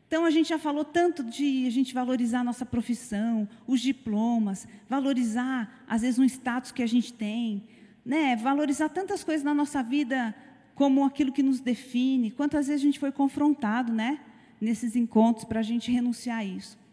[0.06, 4.68] Então a gente já falou tanto de a gente valorizar a nossa profissão, os diplomas,
[4.90, 7.64] valorizar às vezes um status que a gente tem,
[8.04, 8.36] né?
[8.36, 10.34] Valorizar tantas coisas na nossa vida
[10.74, 12.30] como aquilo que nos define.
[12.30, 14.20] Quantas vezes a gente foi confrontado, né?
[14.60, 16.84] Nesses encontros para a gente renunciar a isso.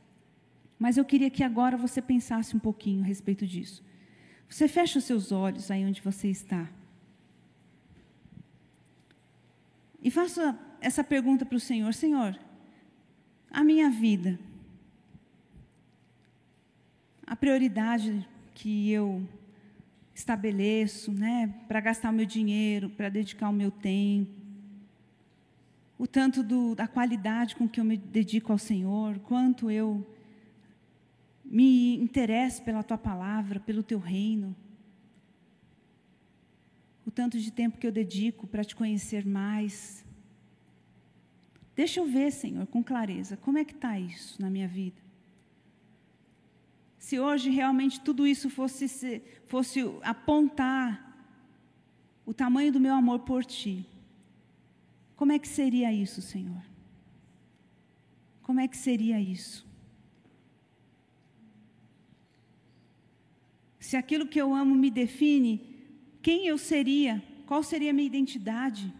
[0.83, 3.81] Mas eu queria que agora você pensasse um pouquinho a respeito disso.
[4.49, 6.69] Você fecha os seus olhos aí onde você está.
[10.01, 12.37] E faça essa pergunta para o Senhor: Senhor,
[13.49, 14.37] a minha vida,
[17.25, 19.25] a prioridade que eu
[20.13, 24.37] estabeleço, né, para gastar o meu dinheiro, para dedicar o meu tempo,
[25.97, 30.05] o tanto do, da qualidade com que eu me dedico ao Senhor, quanto eu
[31.53, 34.55] me interesse pela tua palavra, pelo teu reino.
[37.05, 40.03] O tanto de tempo que eu dedico para te conhecer mais.
[41.75, 44.99] Deixa eu ver, Senhor, com clareza, como é que está isso na minha vida.
[46.97, 51.23] Se hoje realmente tudo isso fosse, fosse apontar
[52.25, 53.85] o tamanho do meu amor por Ti,
[55.15, 56.63] como é que seria isso, Senhor?
[58.41, 59.71] Como é que seria isso?
[63.93, 65.61] Se aquilo que eu amo me define,
[66.19, 67.21] quem eu seria?
[67.45, 68.91] Qual seria a minha identidade?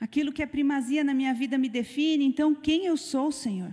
[0.00, 3.72] Aquilo que é primazia na minha vida me define, então quem eu sou, Senhor?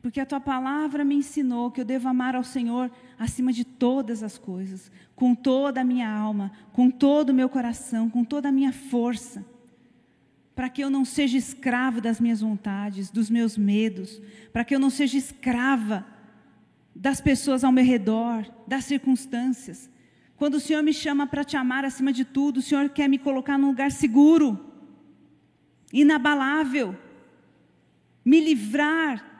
[0.00, 4.22] Porque a tua palavra me ensinou que eu devo amar ao Senhor acima de todas
[4.22, 8.52] as coisas, com toda a minha alma, com todo o meu coração, com toda a
[8.52, 9.53] minha força
[10.54, 14.20] para que eu não seja escravo das minhas vontades, dos meus medos,
[14.52, 16.06] para que eu não seja escrava
[16.94, 19.90] das pessoas ao meu redor, das circunstâncias.
[20.36, 23.18] Quando o Senhor me chama para te amar acima de tudo, o Senhor quer me
[23.18, 24.72] colocar num lugar seguro,
[25.92, 26.96] inabalável,
[28.24, 29.32] me livrar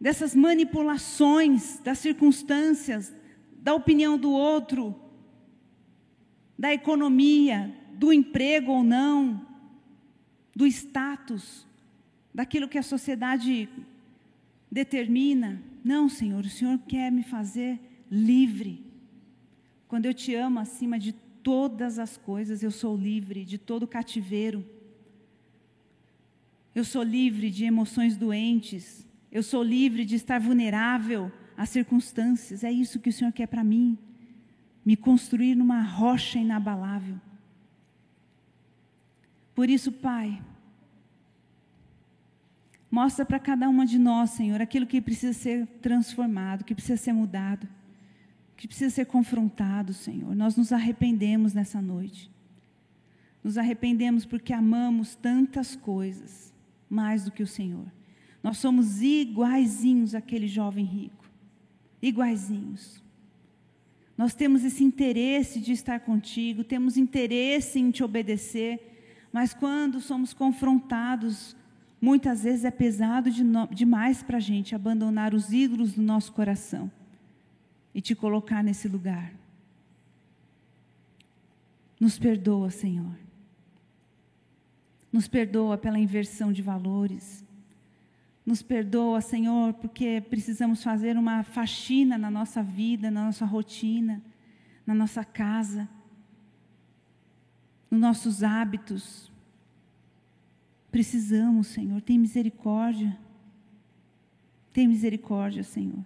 [0.00, 3.12] dessas manipulações das circunstâncias,
[3.60, 4.94] da opinião do outro,
[6.56, 9.47] da economia, do emprego ou não,
[10.58, 11.64] do status,
[12.34, 13.68] daquilo que a sociedade
[14.68, 15.62] determina.
[15.84, 17.78] Não, Senhor, o Senhor quer me fazer
[18.10, 18.84] livre.
[19.86, 21.12] Quando eu te amo acima de
[21.44, 24.68] todas as coisas, eu sou livre de todo cativeiro.
[26.74, 29.06] Eu sou livre de emoções doentes.
[29.30, 32.64] Eu sou livre de estar vulnerável às circunstâncias.
[32.64, 33.96] É isso que o Senhor quer para mim.
[34.84, 37.20] Me construir numa rocha inabalável.
[39.58, 40.40] Por isso, Pai,
[42.88, 47.12] mostra para cada uma de nós, Senhor, aquilo que precisa ser transformado, que precisa ser
[47.12, 47.66] mudado
[48.58, 50.34] que precisa ser confrontado, Senhor.
[50.34, 52.28] Nós nos arrependemos nessa noite.
[53.42, 56.52] Nos arrependemos porque amamos tantas coisas
[56.90, 57.86] mais do que o Senhor.
[58.42, 61.24] Nós somos iguaizinhos àquele jovem rico.
[62.02, 63.00] Iguaizinhos.
[64.16, 68.97] Nós temos esse interesse de estar contigo, temos interesse em te obedecer,
[69.32, 71.56] mas quando somos confrontados,
[72.00, 76.32] muitas vezes é pesado de no, demais para a gente abandonar os ídolos do nosso
[76.32, 76.90] coração
[77.94, 79.32] e te colocar nesse lugar.
[82.00, 83.16] Nos perdoa, Senhor.
[85.12, 87.44] Nos perdoa pela inversão de valores.
[88.46, 94.22] Nos perdoa, Senhor, porque precisamos fazer uma faxina na nossa vida, na nossa rotina,
[94.86, 95.88] na nossa casa,
[97.90, 99.30] nos nossos hábitos.
[100.90, 103.16] Precisamos, Senhor, tem misericórdia.
[104.72, 106.04] Tem misericórdia, Senhor.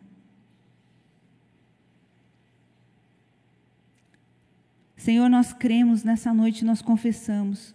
[4.97, 7.74] Senhor, nós cremos nessa noite, nós confessamos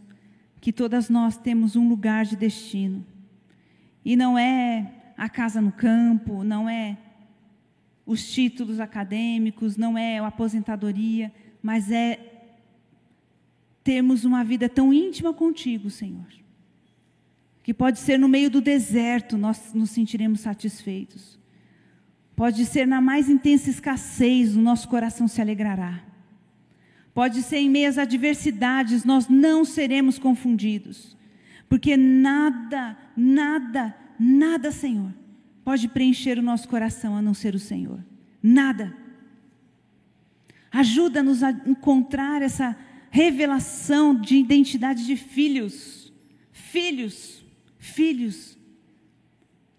[0.62, 3.06] que todas nós temos um lugar de destino.
[4.04, 6.98] E não é a casa no campo, não é
[8.06, 11.32] os títulos acadêmicos, não é a aposentadoria,
[11.62, 12.37] mas é
[13.88, 16.28] termos uma vida tão íntima contigo, Senhor.
[17.64, 21.40] Que pode ser no meio do deserto nós nos sentiremos satisfeitos.
[22.36, 26.04] Pode ser na mais intensa escassez o nosso coração se alegrará.
[27.14, 31.16] Pode ser em meio às adversidades, nós não seremos confundidos.
[31.70, 35.14] Porque nada, nada, nada, Senhor,
[35.64, 38.04] pode preencher o nosso coração a não ser o Senhor.
[38.44, 38.94] Nada.
[40.74, 42.76] Ajuda-nos a encontrar essa
[43.10, 46.12] revelação de identidade de filhos.
[46.52, 47.46] Filhos,
[47.78, 48.58] filhos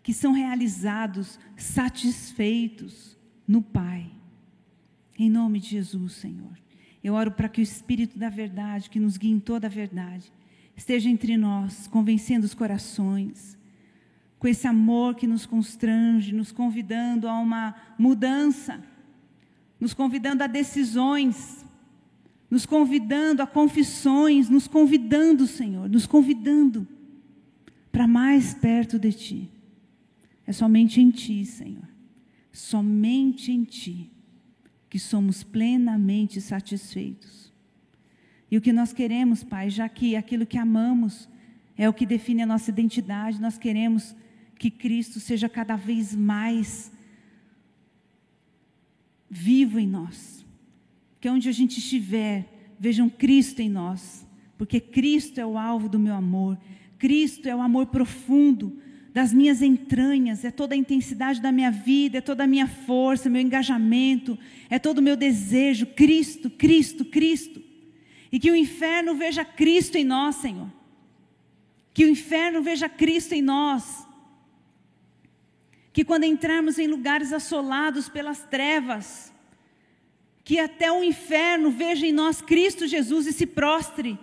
[0.03, 3.17] que são realizados, satisfeitos
[3.47, 4.11] no Pai.
[5.19, 6.59] Em nome de Jesus, Senhor.
[7.05, 10.33] Eu oro para que o Espírito da verdade, que nos guie em toda a verdade,
[10.77, 13.59] esteja entre nós, convencendo os corações,
[14.39, 18.83] com esse amor que nos constrange, nos convidando a uma mudança,
[19.81, 21.65] nos convidando a decisões,
[22.51, 26.87] nos convidando a confissões, nos convidando, Senhor, nos convidando
[27.93, 29.51] para mais perto de Ti.
[30.47, 31.89] É somente em Ti, Senhor,
[32.53, 34.11] somente em Ti
[34.89, 37.53] que somos plenamente satisfeitos.
[38.51, 41.29] E o que nós queremos, Pai, já que aquilo que amamos
[41.77, 44.17] é o que define a nossa identidade, nós queremos
[44.59, 46.91] que Cristo seja cada vez mais
[49.31, 50.38] vivo em nós.
[51.21, 55.99] Que onde a gente estiver, vejam Cristo em nós, porque Cristo é o alvo do
[55.99, 56.59] meu amor,
[56.99, 58.81] Cristo é o amor profundo
[59.13, 63.31] das minhas entranhas, é toda a intensidade da minha vida, é toda a minha força,
[63.31, 64.39] meu engajamento,
[64.71, 67.63] é todo o meu desejo, Cristo, Cristo, Cristo.
[68.31, 70.71] E que o inferno veja Cristo em nós, Senhor.
[71.95, 74.07] Que o inferno veja Cristo em nós.
[75.93, 79.33] Que quando entrarmos em lugares assolados pelas trevas,
[80.49, 84.19] que até o inferno veja em nós Cristo Jesus e se prostre,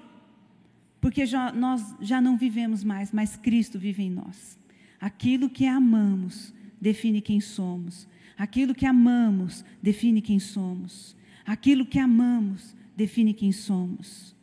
[1.00, 4.58] porque já, nós já não vivemos mais, mas Cristo vive em nós.
[5.00, 6.52] Aquilo que amamos
[6.82, 8.08] define quem somos.
[8.36, 11.16] Aquilo que amamos define quem somos.
[11.46, 14.36] Aquilo que amamos define quem somos.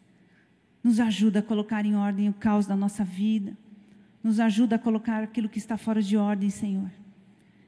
[0.85, 3.59] Nos ajuda a colocar em ordem o caos da nossa vida.
[4.23, 6.93] Nos ajuda a colocar aquilo que está fora de ordem, Senhor.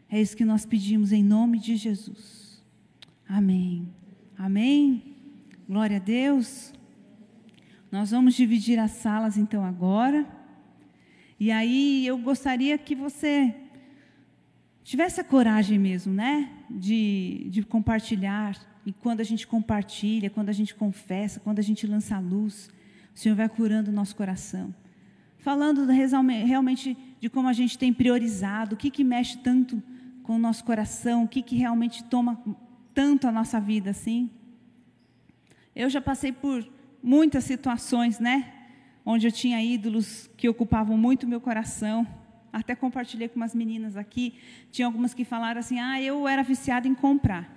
[0.09, 2.63] É isso que nós pedimos em nome de Jesus.
[3.29, 3.89] Amém.
[4.37, 5.15] Amém.
[5.69, 6.73] Glória a Deus.
[7.91, 10.27] Nós vamos dividir as salas então agora.
[11.39, 13.55] E aí eu gostaria que você
[14.83, 16.51] tivesse a coragem mesmo, né?
[16.69, 18.59] De, de compartilhar.
[18.85, 22.69] E quando a gente compartilha, quando a gente confessa, quando a gente lança a luz,
[23.15, 24.75] o Senhor vai curando o nosso coração.
[25.39, 29.81] Falando realmente de como a gente tem priorizado, o que, que mexe tanto
[30.25, 32.43] com o nosso coração, o que, que realmente toma
[32.95, 34.31] tanto a nossa vida assim.
[35.75, 36.67] Eu já passei por
[37.03, 38.53] muitas situações, né?
[39.05, 42.07] Onde eu tinha ídolos que ocupavam muito meu coração.
[42.53, 44.35] Até compartilhei com umas meninas aqui.
[44.71, 47.53] Tinha algumas que falaram assim: ah, eu era viciada em comprar.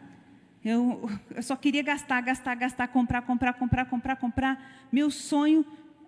[0.65, 4.88] Eu, eu só queria gastar, gastar, gastar, comprar, comprar, comprar, comprar, comprar.
[4.91, 5.63] Meu sonho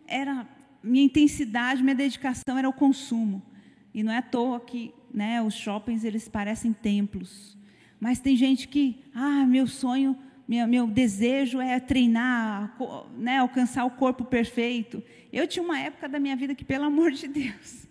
[0.08, 0.46] era,
[0.84, 3.42] minha intensidade, minha dedicação era o consumo.
[3.94, 7.59] E não é à toa que né, os shoppings eles parecem templos.
[8.00, 12.76] Mas tem gente que, ah, meu sonho, meu, meu desejo é treinar,
[13.18, 15.04] né, alcançar o corpo perfeito.
[15.32, 17.88] Eu tinha uma época da minha vida que, pelo amor de Deus,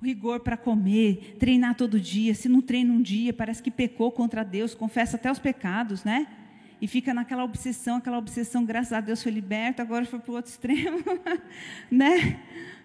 [0.00, 2.34] o rigor para comer, treinar todo dia.
[2.34, 6.26] Se não treina um dia, parece que pecou contra Deus, confessa até os pecados, né?
[6.82, 10.34] E fica naquela obsessão, aquela obsessão, graças a Deus foi liberta, agora foi para o
[10.34, 10.98] outro extremo,
[11.90, 12.40] né?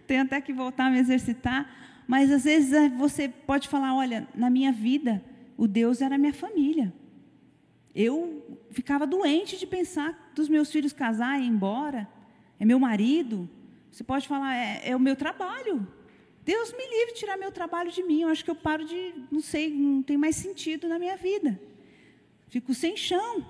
[0.08, 1.70] Tenho até que voltar a me exercitar.
[2.08, 5.22] Mas às vezes é, você pode falar: olha, na minha vida,
[5.60, 6.94] o Deus era minha família.
[7.94, 12.08] Eu ficava doente de pensar dos meus filhos casar e ir embora.
[12.58, 13.50] É meu marido.
[13.92, 15.86] Você pode falar: é, é o meu trabalho.
[16.46, 18.22] Deus me livre de tirar meu trabalho de mim.
[18.22, 21.60] Eu acho que eu paro de, não sei, não tem mais sentido na minha vida.
[22.48, 23.46] Fico sem chão.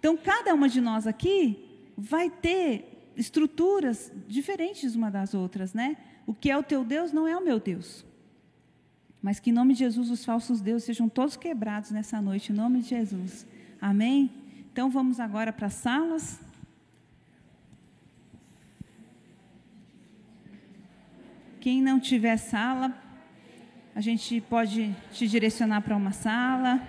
[0.00, 5.96] Então, cada uma de nós aqui vai ter estruturas diferentes uma das outras, né?
[6.26, 8.04] O que é o teu Deus não é o meu Deus.
[9.22, 12.56] Mas que em nome de Jesus os falsos deuses sejam todos quebrados nessa noite, em
[12.56, 13.46] nome de Jesus.
[13.80, 14.30] Amém?
[14.72, 16.40] Então vamos agora para as salas.
[21.60, 22.92] Quem não tiver sala,
[23.94, 26.82] a gente pode te direcionar para uma sala.